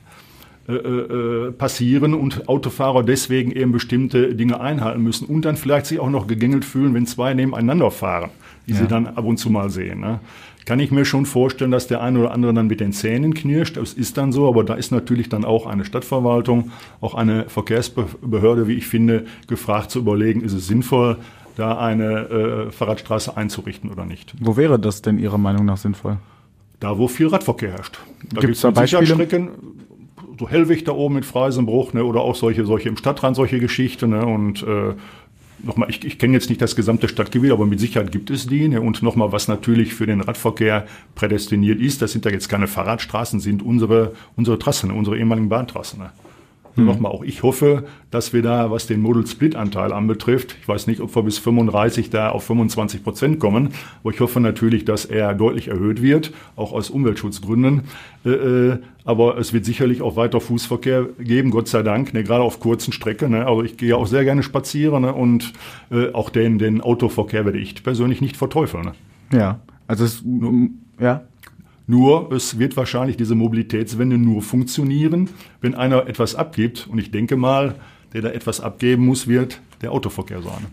[0.73, 5.99] äh, äh, passieren und Autofahrer deswegen eben bestimmte Dinge einhalten müssen und dann vielleicht sich
[5.99, 8.29] auch noch gegängelt fühlen, wenn zwei nebeneinander fahren,
[8.67, 8.79] die ja.
[8.79, 9.99] sie dann ab und zu mal sehen.
[9.99, 10.19] Ne?
[10.69, 13.77] kann ich mir schon vorstellen, dass der eine oder andere dann mit den Zähnen knirscht.
[13.77, 16.69] Das ist dann so, aber da ist natürlich dann auch eine Stadtverwaltung,
[17.01, 21.17] auch eine Verkehrsbehörde, wie ich finde, gefragt zu überlegen, ist es sinnvoll,
[21.55, 24.35] da eine äh, Fahrradstraße einzurichten oder nicht.
[24.39, 26.17] Wo wäre das denn Ihrer Meinung nach sinnvoll?
[26.79, 27.97] Da, wo viel Radverkehr herrscht.
[28.31, 29.49] Da gibt es da Beispiele?
[30.39, 34.11] So Hellwig da oben mit Freisenbruch, ne, oder auch solche, solche im Stadtrand, solche Geschichten,
[34.11, 34.93] ne, und äh,
[35.63, 38.67] nochmal, ich, ich kenne jetzt nicht das gesamte Stadtgebiet, aber mit Sicherheit gibt es die.
[38.67, 38.81] Ne?
[38.81, 43.39] Und nochmal, was natürlich für den Radverkehr prädestiniert ist, das sind da jetzt keine Fahrradstraßen,
[43.39, 45.99] sind unsere, unsere Trassen, unsere ehemaligen Bahntrassen.
[45.99, 46.11] Ne?
[46.81, 46.87] Mhm.
[46.87, 51.15] Nochmal, auch ich hoffe, dass wir da, was den Model-Split-Anteil anbetrifft, ich weiß nicht, ob
[51.15, 53.69] wir bis 35 da auf 25 Prozent kommen,
[54.01, 57.83] aber ich hoffe natürlich, dass er deutlich erhöht wird, auch aus Umweltschutzgründen.
[58.25, 62.43] Äh, äh, aber es wird sicherlich auch weiter Fußverkehr geben, Gott sei Dank, ne, gerade
[62.43, 63.31] auf kurzen Strecken.
[63.31, 65.53] Ne, also ich gehe auch sehr gerne spazieren ne, und
[65.91, 68.85] äh, auch den, den Autoverkehr werde ich persönlich nicht verteufeln.
[68.85, 69.39] Ne.
[69.39, 70.23] Ja, also es,
[70.99, 71.23] ja.
[71.89, 75.27] Nur es wird wahrscheinlich diese Mobilitätswende nur funktionieren,
[75.59, 76.87] wenn einer etwas abgibt.
[76.87, 77.73] Und ich denke mal,
[78.13, 80.67] der da etwas abgeben muss, wird der Autoverkehr sein.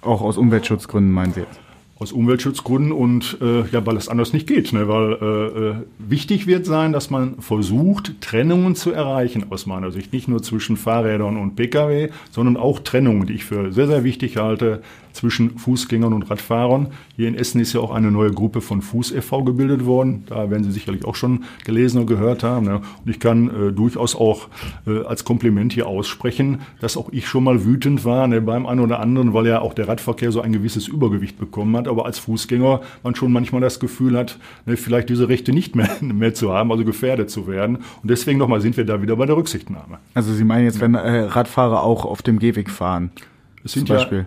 [0.00, 1.60] Auch aus Umweltschutzgründen meinen Sie jetzt?
[1.98, 4.72] Aus Umweltschutzgründen und äh, ja, weil es anders nicht geht.
[4.72, 4.88] Ne?
[4.88, 10.14] Weil äh, äh, wichtig wird sein, dass man versucht, Trennungen zu erreichen aus meiner Sicht.
[10.14, 14.38] Nicht nur zwischen Fahrrädern und Pkw, sondern auch Trennungen, die ich für sehr, sehr wichtig
[14.38, 14.80] halte
[15.12, 16.88] zwischen Fußgängern und Radfahrern.
[17.16, 19.44] Hier in Essen ist ja auch eine neue Gruppe von Fuß e.V.
[19.44, 20.24] gebildet worden.
[20.26, 22.66] Da werden Sie sicherlich auch schon gelesen und gehört haben.
[22.66, 22.76] Ne?
[22.76, 24.48] Und ich kann äh, durchaus auch
[24.86, 28.80] äh, als Kompliment hier aussprechen, dass auch ich schon mal wütend war ne, beim einen
[28.80, 31.88] oder anderen, weil ja auch der Radverkehr so ein gewisses Übergewicht bekommen hat.
[31.88, 35.90] Aber als Fußgänger man schon manchmal das Gefühl hat, ne, vielleicht diese Rechte nicht mehr,
[36.00, 37.76] mehr zu haben, also gefährdet zu werden.
[37.76, 39.98] Und deswegen nochmal sind wir da wieder bei der Rücksichtnahme.
[40.14, 43.10] Also Sie meinen jetzt, wenn äh, Radfahrer auch auf dem Gehweg fahren?
[43.64, 44.18] Es sind zum Beispiel.
[44.18, 44.26] Ja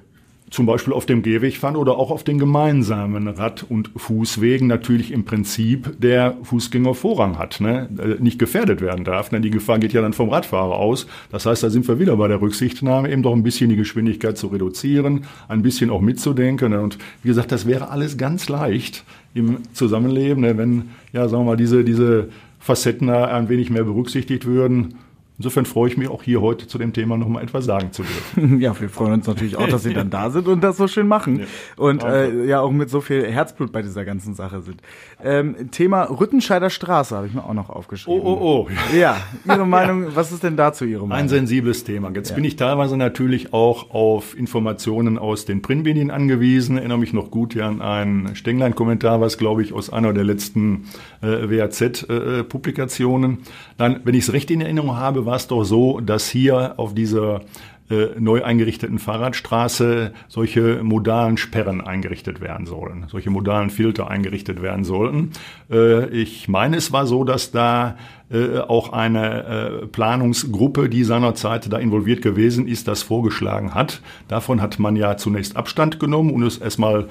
[0.56, 5.12] zum Beispiel auf dem Gehweg fahren oder auch auf den gemeinsamen Rad- und Fußwegen natürlich
[5.12, 7.90] im Prinzip der Fußgänger Vorrang hat, ne?
[8.00, 11.08] Äh, nicht gefährdet werden darf, denn die Gefahr geht ja dann vom Radfahrer aus.
[11.30, 14.38] Das heißt, da sind wir wieder bei der Rücksichtnahme, eben doch ein bisschen die Geschwindigkeit
[14.38, 16.72] zu reduzieren, ein bisschen auch mitzudenken.
[16.72, 16.80] Ne?
[16.80, 19.04] Und wie gesagt, das wäre alles ganz leicht
[19.34, 20.58] im Zusammenleben, ne?
[20.58, 22.30] wenn, ja, sagen wir mal, diese, diese
[22.60, 24.96] Facetten ein wenig mehr berücksichtigt würden
[25.38, 28.60] Insofern freue ich mich auch hier heute zu dem Thema nochmal etwas sagen zu dürfen.
[28.66, 31.08] Ja, wir freuen uns natürlich auch, dass Sie dann da sind und das so schön
[31.08, 31.40] machen.
[31.40, 31.46] Ja.
[31.76, 34.82] Und äh, ja auch mit so viel Herzblut bei dieser ganzen Sache sind.
[35.22, 38.22] Ähm, Thema Rüttenscheider Straße habe ich mir auch noch aufgeschrieben.
[38.22, 38.96] Oh, oh, oh.
[38.96, 40.10] Ja, Ihre Meinung, ja.
[40.16, 41.24] was ist denn dazu Ihre Meinung?
[41.24, 42.12] Ein sensibles Thema.
[42.14, 42.36] Jetzt ja.
[42.36, 46.78] bin ich teilweise natürlich auch auf Informationen aus den Printmedien angewiesen.
[46.78, 50.86] Erinnere mich noch gut ja an einen Stenglein-Kommentar, was glaube ich aus einer der letzten
[51.22, 53.34] äh, WAZ-Publikationen.
[53.34, 53.38] Äh,
[53.78, 56.94] Dann, wenn ich es recht in Erinnerung habe, war es doch so, dass hier auf
[56.94, 57.42] dieser
[57.88, 64.84] äh, neu eingerichteten Fahrradstraße solche modalen Sperren eingerichtet werden sollen, solche modalen Filter eingerichtet werden
[64.84, 65.30] sollten.
[65.70, 67.96] Äh, ich meine, es war so, dass da
[68.32, 74.02] äh, auch eine Planungsgruppe, die seinerzeit da involviert gewesen ist, das vorgeschlagen hat.
[74.30, 77.08] Davon hat man ja zunächst Abstand genommen und es erstmal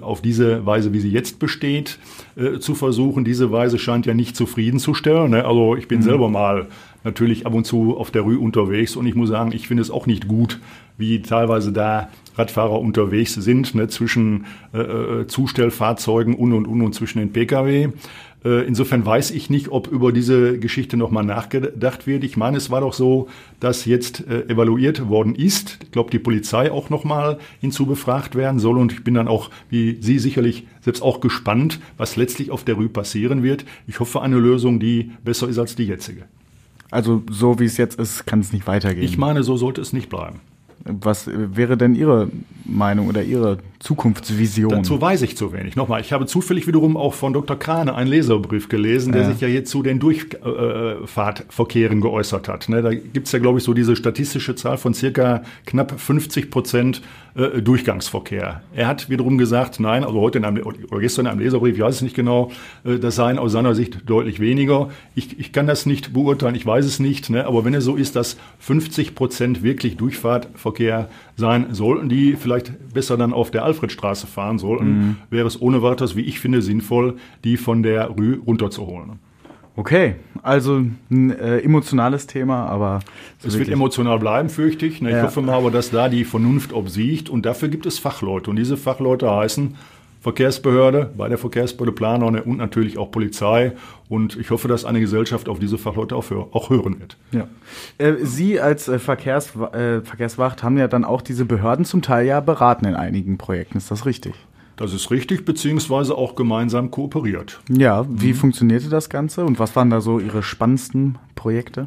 [0.00, 1.98] auf diese Weise, wie sie jetzt besteht,
[2.60, 3.24] zu versuchen.
[3.24, 5.32] Diese Weise scheint ja nicht zufriedenzustellen.
[5.32, 5.44] Ne?
[5.44, 6.04] Also ich bin mhm.
[6.04, 6.68] selber mal
[7.06, 9.90] natürlich ab und zu auf der Rue unterwegs und ich muss sagen, ich finde es
[9.90, 10.60] auch nicht gut,
[10.98, 14.44] wie teilweise da Radfahrer unterwegs sind, ne, zwischen
[14.74, 17.88] äh, äh Zustellfahrzeugen und und und und zwischen den Pkw.
[18.44, 22.24] Äh, insofern weiß ich nicht, ob über diese Geschichte nochmal nachgedacht wird.
[22.24, 23.28] Ich meine, es war doch so,
[23.60, 25.78] dass jetzt äh, evaluiert worden ist.
[25.84, 28.78] Ich glaube, die Polizei auch nochmal hinzubefragt werden soll.
[28.78, 32.74] Und ich bin dann auch, wie Sie sicherlich selbst auch gespannt, was letztlich auf der
[32.74, 33.64] Rue passieren wird.
[33.86, 36.24] Ich hoffe, eine Lösung, die besser ist als die jetzige.
[36.90, 39.04] Also so wie es jetzt ist, kann es nicht weitergehen.
[39.04, 40.40] Ich meine, so sollte es nicht bleiben.
[40.84, 42.30] Was wäre denn Ihre
[42.64, 44.70] Meinung oder Ihre Zukunftsvision?
[44.70, 45.76] Dazu weiß ich zu wenig.
[45.76, 47.56] Nochmal, ich habe zufällig wiederum auch von Dr.
[47.56, 49.30] Krane einen Leserbrief gelesen, der ja.
[49.30, 52.68] sich ja jetzt zu den Durchfahrtverkehren geäußert hat.
[52.68, 56.50] Ne, da gibt es ja, glaube ich, so diese statistische Zahl von circa knapp 50
[56.50, 57.00] Prozent
[57.36, 58.62] äh, Durchgangsverkehr.
[58.74, 61.82] Er hat wiederum gesagt, nein, also heute in einem, oder gestern in einem Leserbrief, ich
[61.82, 62.50] weiß es nicht genau,
[62.84, 64.88] äh, das seien aus seiner Sicht deutlich weniger.
[65.14, 67.94] Ich, ich kann das nicht beurteilen, ich weiß es nicht, ne, aber wenn es so
[67.94, 74.26] ist, dass 50 Prozent wirklich Durchfahrtverkehr sein sollten, die vielleicht besser dann auf der Alfredstraße
[74.26, 75.16] fahren sollten, mhm.
[75.30, 79.18] wäre es ohne weiteres, wie ich finde, sinnvoll, die von der Rue runterzuholen.
[79.78, 83.00] Okay, also ein äh, emotionales Thema, aber
[83.38, 85.02] so es wird emotional bleiben, fürchte ich.
[85.02, 85.10] Ne?
[85.10, 85.24] Ich ja.
[85.24, 88.78] hoffe mal aber, dass da die Vernunft obsiegt und dafür gibt es Fachleute und diese
[88.78, 89.74] Fachleute heißen
[90.26, 93.74] Verkehrsbehörde, bei der Verkehrsbehörde Planer ne, und natürlich auch Polizei.
[94.08, 97.16] Und ich hoffe, dass eine Gesellschaft auf diese Fachleute auch, auch hören wird.
[97.30, 97.46] Ja.
[97.98, 102.26] Äh, Sie als äh, Verkehrs, äh, Verkehrswacht haben ja dann auch diese Behörden zum Teil
[102.26, 103.78] ja beraten in einigen Projekten.
[103.78, 104.34] Ist das richtig?
[104.74, 107.60] Das ist richtig, beziehungsweise auch gemeinsam kooperiert.
[107.68, 108.34] Ja, wie mhm.
[108.34, 111.86] funktionierte das Ganze und was waren da so Ihre spannendsten Projekte?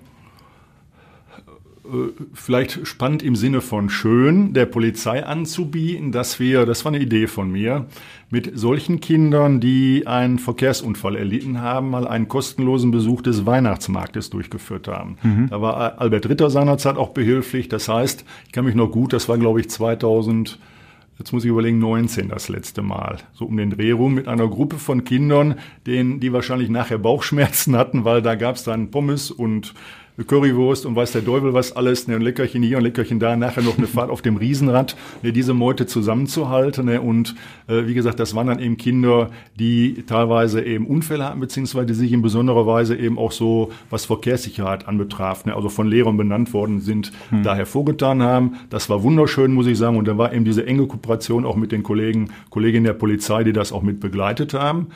[1.91, 7.03] Äh, vielleicht spannend im Sinne von schön, der Polizei anzubieten, dass wir, das war eine
[7.03, 7.85] Idee von mir,
[8.29, 14.87] mit solchen Kindern, die einen Verkehrsunfall erlitten haben, mal einen kostenlosen Besuch des Weihnachtsmarktes durchgeführt
[14.87, 15.17] haben.
[15.23, 15.47] Mhm.
[15.49, 17.69] Da war Albert Ritter seinerzeit auch behilflich.
[17.69, 20.59] Das heißt, ich kann mich noch gut, das war glaube ich 2000
[21.17, 24.47] jetzt muss ich überlegen, 19 das letzte Mal, so um den Dreh rum, mit einer
[24.47, 29.29] Gruppe von Kindern, denen, die wahrscheinlich nachher Bauchschmerzen hatten, weil da gab es dann Pommes
[29.29, 29.73] und
[30.28, 33.63] Currywurst und weiß der Teufel was alles, ne, ein Leckerchen hier, ein Leckerchen da, nachher
[33.63, 36.86] noch eine Fahrt auf dem Riesenrad, ne, diese Meute zusammenzuhalten.
[36.86, 37.36] Ne, und
[37.67, 42.11] äh, wie gesagt, das waren dann eben Kinder, die teilweise eben Unfälle hatten, beziehungsweise sich
[42.11, 46.82] in besonderer Weise eben auch so, was Verkehrssicherheit anbetraf, ne, also von Lehrern benannt worden
[46.82, 47.43] sind, hm.
[47.43, 48.55] da hervorgetan haben.
[48.70, 49.97] Das war wunderschön, muss ich sagen.
[49.97, 53.53] Und da war eben diese enge Kooperation auch mit den Kollegen, Kolleginnen der Polizei, die
[53.53, 54.88] das auch mit begleitet haben.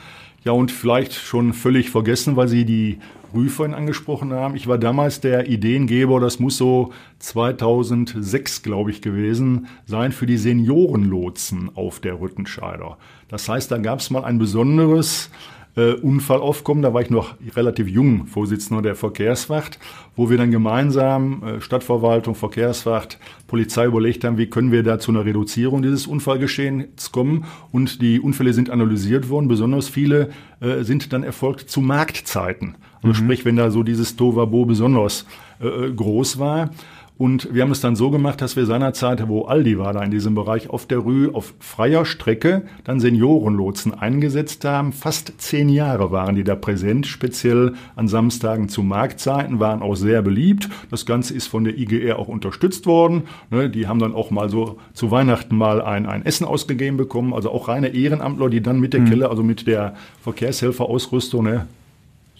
[0.44, 2.98] Ja, und vielleicht schon völlig vergessen, weil Sie die
[3.34, 4.54] Rüferin angesprochen haben.
[4.56, 10.36] Ich war damals der Ideengeber, das muss so 2006, glaube ich, gewesen sein, für die
[10.36, 12.98] Seniorenlotsen auf der Rüttenscheider.
[13.28, 15.30] Das heißt, da gab es mal ein besonderes
[15.76, 16.82] äh, Unfall aufkommen.
[16.82, 19.78] Da war ich noch relativ jung Vorsitzender der Verkehrswacht,
[20.16, 25.10] wo wir dann gemeinsam äh, Stadtverwaltung, Verkehrswacht, Polizei überlegt haben, wie können wir da zu
[25.10, 27.44] einer Reduzierung dieses Unfallgeschehens kommen.
[27.72, 29.48] Und die Unfälle sind analysiert worden.
[29.48, 32.76] Besonders viele äh, sind dann erfolgt zu Marktzeiten.
[33.02, 33.26] Also mhm.
[33.26, 35.26] sprich, wenn da so dieses Tovabo besonders
[35.60, 36.70] äh, groß war.
[37.16, 40.10] Und wir haben es dann so gemacht, dass wir seinerzeit, wo Aldi war da in
[40.10, 44.92] diesem Bereich, auf der Rue auf freier Strecke dann Seniorenlotsen eingesetzt haben.
[44.92, 50.22] Fast zehn Jahre waren die da präsent, speziell an Samstagen zu Marktzeiten, waren auch sehr
[50.22, 50.68] beliebt.
[50.90, 53.22] Das Ganze ist von der IGR auch unterstützt worden.
[53.48, 57.32] Ne, die haben dann auch mal so zu Weihnachten mal ein, ein Essen ausgegeben bekommen.
[57.32, 59.08] Also auch reine Ehrenamtler, die dann mit der mhm.
[59.08, 61.66] Kelle, also mit der Verkehrshelferausrüstung, ne,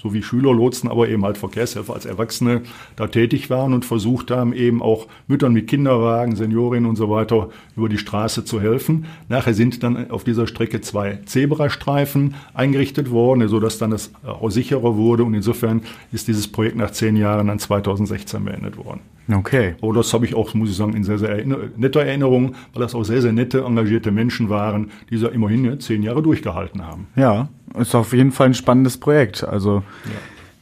[0.04, 2.60] so wie Schülerlotsen, aber eben halt Verkehrshelfer als Erwachsene
[2.94, 7.48] da tätig waren und versucht haben, eben auch Müttern mit Kinderwagen, Seniorinnen und so weiter
[7.74, 9.06] über die Straße zu helfen.
[9.30, 14.96] Nachher sind dann auf dieser Strecke zwei Zebrastreifen eingerichtet worden, sodass dann das auch sicherer
[14.96, 15.80] wurde und insofern
[16.12, 19.00] ist dieses Projekt nach zehn Jahren dann 2016 beendet worden.
[19.32, 19.74] Okay.
[19.80, 21.44] Aber das habe ich auch, muss ich sagen, in sehr, sehr
[21.76, 25.78] netter Erinnerung, weil das auch sehr, sehr nette, engagierte Menschen waren, die so immerhin ja,
[25.78, 27.06] zehn Jahre durchgehalten haben.
[27.16, 27.48] Ja,
[27.78, 29.44] ist auf jeden Fall ein spannendes Projekt.
[29.44, 29.82] Also.
[30.04, 30.10] Ja.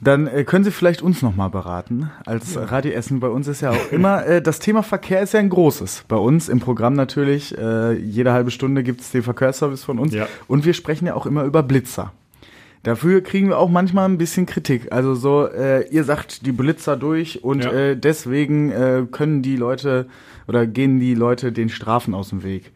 [0.03, 2.11] Dann äh, können Sie vielleicht uns nochmal beraten.
[2.27, 2.65] Als ja.
[2.65, 5.49] Radio Essen bei uns ist ja auch immer, äh, das Thema Verkehr ist ja ein
[5.49, 6.07] großes.
[6.09, 10.13] Bei uns im Programm natürlich, äh, jede halbe Stunde gibt es den Verkehrsservice von uns.
[10.13, 10.27] Ja.
[10.49, 12.13] Und wir sprechen ja auch immer über Blitzer.
[12.83, 14.91] Dafür kriegen wir auch manchmal ein bisschen Kritik.
[14.91, 17.71] Also so, äh, ihr sagt die Blitzer durch und ja.
[17.71, 20.09] äh, deswegen äh, können die Leute
[20.49, 22.73] oder gehen die Leute den Strafen aus dem Weg.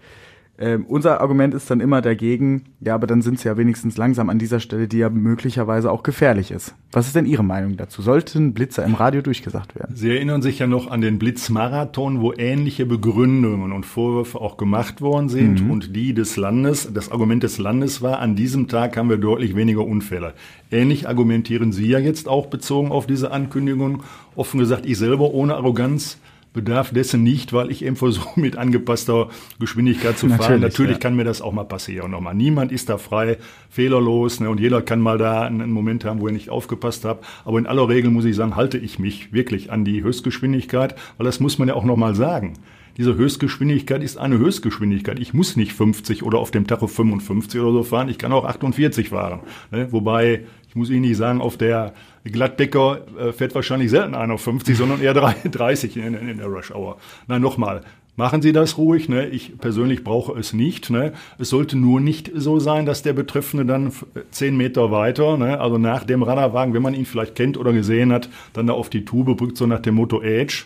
[0.59, 4.31] Ähm, unser Argument ist dann immer dagegen, ja, aber dann sind sie ja wenigstens langsam
[4.31, 6.75] an dieser Stelle, die ja möglicherweise auch gefährlich ist.
[6.93, 8.01] Was ist denn Ihre Meinung dazu?
[8.01, 9.95] Sollten Blitzer im Radio durchgesagt werden?
[9.95, 15.03] Sie erinnern sich ja noch an den Blitzmarathon, wo ähnliche Begründungen und Vorwürfe auch gemacht
[15.03, 15.71] worden sind mhm.
[15.71, 19.57] und die des Landes, das Argument des Landes war, an diesem Tag haben wir deutlich
[19.57, 20.33] weniger Unfälle.
[20.71, 24.03] Ähnlich argumentieren Sie ja jetzt auch bezogen auf diese Ankündigung.
[24.35, 26.19] Offen gesagt, ich selber ohne Arroganz
[26.57, 29.29] bedarf dessen nicht, weil ich eben versuche, mit angepasster
[29.61, 30.39] Geschwindigkeit zu fahren.
[30.39, 30.99] Natürlich, Natürlich ja.
[30.99, 32.11] kann mir das auch mal passieren.
[32.11, 32.35] Nochmal.
[32.35, 33.39] Niemand ist da frei,
[33.71, 37.21] fehlerlos ne, und jeder kann mal da einen Moment haben, wo er nicht aufgepasst hat.
[37.45, 41.27] Aber in aller Regel muss ich sagen, halte ich mich wirklich an die Höchstgeschwindigkeit, weil
[41.27, 42.55] das muss man ja auch nochmal sagen
[42.97, 45.19] diese Höchstgeschwindigkeit ist eine Höchstgeschwindigkeit.
[45.19, 48.09] Ich muss nicht 50 oder auf dem Tacho 55 oder so fahren.
[48.09, 49.41] Ich kann auch 48 fahren.
[49.71, 49.93] Ne?
[49.93, 51.93] Wobei, ich muss Ihnen nicht sagen, auf der
[52.25, 56.47] Glattdecker äh, fährt wahrscheinlich selten einer auf 50, sondern eher 30 in, in, in der
[56.47, 56.97] Rush Hour.
[57.29, 57.83] Nein, nochmal.
[58.19, 59.11] Machen Sie das ruhig.
[59.11, 59.29] Ne?
[59.29, 60.89] Ich persönlich brauche es nicht.
[60.89, 61.13] Ne?
[61.39, 63.93] Es sollte nur nicht so sein, dass der Betreffende dann
[64.31, 65.61] zehn Meter weiter, ne?
[65.61, 68.89] also nach dem Radarwagen, wenn man ihn vielleicht kennt oder gesehen hat, dann da auf
[68.89, 70.65] die Tube brückt, so nach dem Motto Edge.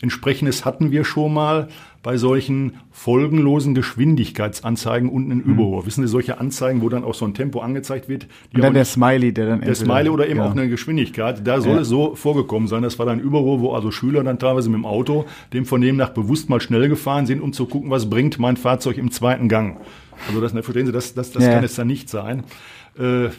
[0.00, 1.68] Entsprechendes hatten wir schon mal
[2.02, 5.52] bei solchen folgenlosen Geschwindigkeitsanzeigen unten in mhm.
[5.52, 5.82] Überrohr.
[5.82, 5.86] Mhm.
[5.86, 8.28] Wissen Sie, solche Anzeigen, wo dann auch so ein Tempo angezeigt wird.
[8.54, 10.46] Und dann der Smiley, der dann Der Smiley oder eben ja.
[10.46, 11.46] auch eine Geschwindigkeit.
[11.46, 11.80] Da soll ja.
[11.80, 12.82] es so vorgekommen sein.
[12.82, 15.96] Das war dann Überrohr, wo also Schüler dann teilweise mit dem Auto dem von dem
[15.96, 19.48] nach bewusst mal schnell gefahren sind, um zu gucken, was bringt mein Fahrzeug im zweiten
[19.48, 19.80] Gang.
[20.28, 21.54] Also das, ne, verstehen Sie, das, das, das ja.
[21.54, 22.44] kann es dann nicht sein.
[22.98, 23.30] Äh,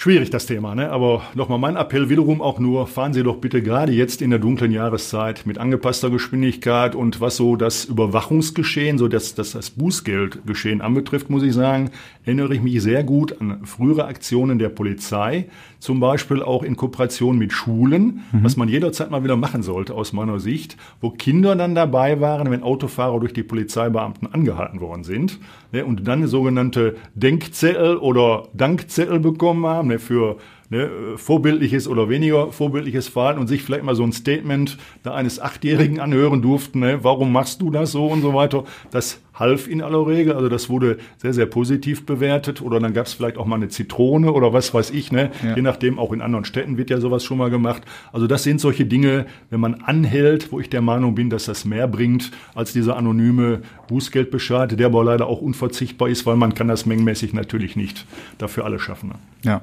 [0.00, 0.92] Schwierig das Thema, ne?
[0.92, 4.38] aber nochmal mein Appell wiederum auch nur, fahren Sie doch bitte gerade jetzt in der
[4.38, 10.82] dunklen Jahreszeit mit angepasster Geschwindigkeit und was so das Überwachungsgeschehen, so das, das, das Bußgeldgeschehen
[10.82, 11.90] anbetrifft, muss ich sagen,
[12.24, 15.46] erinnere ich mich sehr gut an frühere Aktionen der Polizei,
[15.78, 18.44] zum Beispiel auch in Kooperation mit Schulen, mhm.
[18.44, 22.50] was man jederzeit mal wieder machen sollte aus meiner Sicht, wo Kinder dann dabei waren,
[22.50, 25.38] wenn Autofahrer durch die Polizeibeamten angehalten worden sind
[25.72, 30.36] ne, und dann sogenannte Denkzettel oder Dankzettel bekommen haben ne, für
[30.70, 35.40] ne, vorbildliches oder weniger vorbildliches Verhalten und sich vielleicht mal so ein Statement da eines
[35.40, 38.64] Achtjährigen anhören durften, ne, warum machst du das so und so weiter.
[38.90, 43.06] Das half in aller Regel, also das wurde sehr, sehr positiv bewertet oder dann gab
[43.06, 45.30] es vielleicht auch mal eine Zitrone oder was weiß ich, ne?
[45.44, 45.54] Ja.
[45.54, 47.82] je nachdem, auch in anderen Städten wird ja sowas schon mal gemacht.
[48.12, 51.64] Also das sind solche Dinge, wenn man anhält, wo ich der Meinung bin, dass das
[51.64, 56.68] mehr bringt als dieser anonyme Bußgeldbescheid, der aber leider auch unverzichtbar ist, weil man kann
[56.68, 58.06] das mengenmäßig natürlich nicht
[58.38, 59.10] dafür alle schaffen.
[59.10, 59.14] Ne?
[59.44, 59.62] Ja.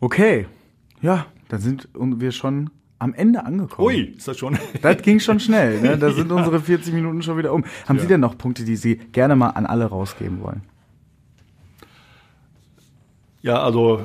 [0.00, 0.46] Okay,
[1.00, 3.88] ja, dann sind wir schon am Ende angekommen.
[3.88, 4.58] Ui, ist das schon?
[4.82, 5.80] Das ging schon schnell.
[5.80, 5.98] Ne?
[5.98, 6.36] Da sind ja.
[6.36, 7.64] unsere 40 Minuten schon wieder um.
[7.86, 8.02] Haben ja.
[8.02, 10.62] Sie denn noch Punkte, die Sie gerne mal an alle rausgeben wollen?
[13.42, 14.02] Ja, also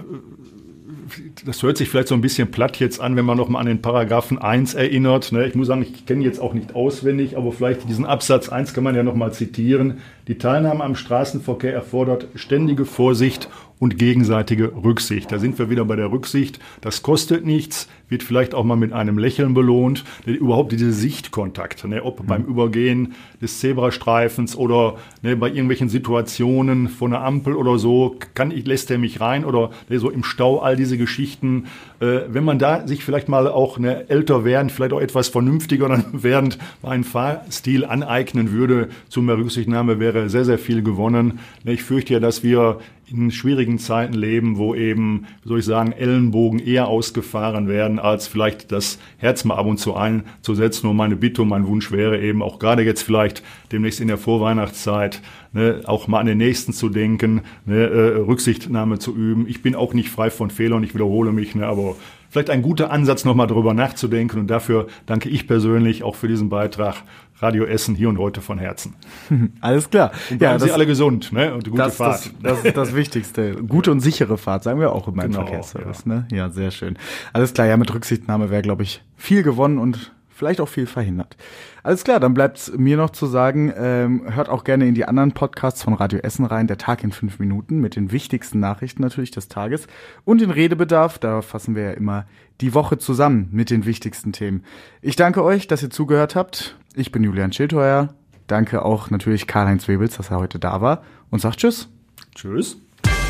[1.45, 3.65] das hört sich vielleicht so ein bisschen platt jetzt an, wenn man noch mal an
[3.65, 5.31] den Paragraphen 1 erinnert.
[5.31, 5.45] Ne?
[5.45, 8.83] Ich muss sagen, ich kenne jetzt auch nicht auswendig, aber vielleicht diesen Absatz 1 kann
[8.83, 9.99] man ja noch mal zitieren.
[10.27, 13.49] Die Teilnahme am Straßenverkehr erfordert ständige Vorsicht
[13.83, 15.29] und gegenseitige Rücksicht.
[15.29, 16.57] Da sind wir wieder bei der Rücksicht.
[16.79, 20.03] Das kostet nichts, wird vielleicht auch mal mit einem Lächeln belohnt.
[20.25, 22.27] Überhaupt diese Sichtkontakt, ne, ob mhm.
[22.27, 28.51] beim Übergehen des Zebrastreifens oder ne, bei irgendwelchen Situationen von der Ampel oder so, kann
[28.51, 31.65] ich, lässt er mich rein oder ne, so im Stau, all diese Geschichten.
[31.99, 35.87] Äh, wenn man da sich vielleicht mal auch ne, älter werden, vielleicht auch etwas vernünftiger
[35.87, 41.39] dann während einen Fahrstil aneignen würde, zu mehr Rücksichtnahme wäre sehr, sehr viel gewonnen.
[41.63, 42.79] Ne, ich fürchte ja, dass wir
[43.13, 48.27] in schwierigen Zeiten leben, wo eben, wie soll ich sagen, Ellenbogen eher ausgefahren werden, als
[48.27, 50.87] vielleicht das Herz mal ab und zu einzusetzen.
[50.87, 54.17] Und meine Bitte und mein Wunsch wäre eben auch gerade jetzt vielleicht demnächst in der
[54.17, 55.21] Vorweihnachtszeit,
[55.51, 59.47] ne, auch mal an den Nächsten zu denken, ne, äh, Rücksichtnahme zu üben.
[59.47, 61.95] Ich bin auch nicht frei von Fehlern, ich wiederhole mich, ne, aber
[62.29, 64.39] vielleicht ein guter Ansatz, nochmal darüber nachzudenken.
[64.39, 67.03] Und dafür danke ich persönlich auch für diesen Beitrag
[67.43, 68.95] Radio Essen hier und heute von Herzen.
[69.61, 70.11] Alles klar.
[70.31, 71.53] Und ja, Sie alle gesund ne?
[71.53, 72.31] und gute das, Fahrt.
[72.41, 73.55] Das, das, ist das Wichtigste.
[73.67, 76.03] Gute und sichere Fahrt, sagen wir auch in meinem genau, Verkehrsservice.
[76.05, 76.13] Ja.
[76.13, 76.27] Ne?
[76.31, 76.97] ja, sehr schön.
[77.33, 81.37] Alles klar, ja, mit Rücksichtnahme wäre, glaube ich, viel gewonnen und vielleicht auch viel verhindert.
[81.83, 85.31] Alles klar, dann bleibt mir noch zu sagen, ähm, hört auch gerne in die anderen
[85.31, 89.31] Podcasts von Radio Essen rein, der Tag in fünf Minuten mit den wichtigsten Nachrichten natürlich
[89.31, 89.87] des Tages
[90.25, 92.25] und den Redebedarf, da fassen wir ja immer
[92.61, 94.63] die Woche zusammen mit den wichtigsten Themen.
[95.01, 96.77] Ich danke euch, dass ihr zugehört habt.
[96.95, 98.13] Ich bin Julian Schildheuer.
[98.47, 101.89] Danke auch natürlich Karl-Heinz Webels, dass er heute da war und sagt Tschüss.
[102.35, 102.77] Tschüss.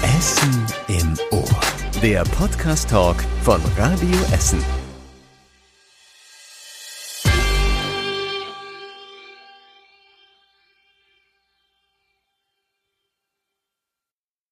[0.03, 1.61] Essen im Ohr.
[2.01, 4.82] Der Podcast-Talk von Radio Essen.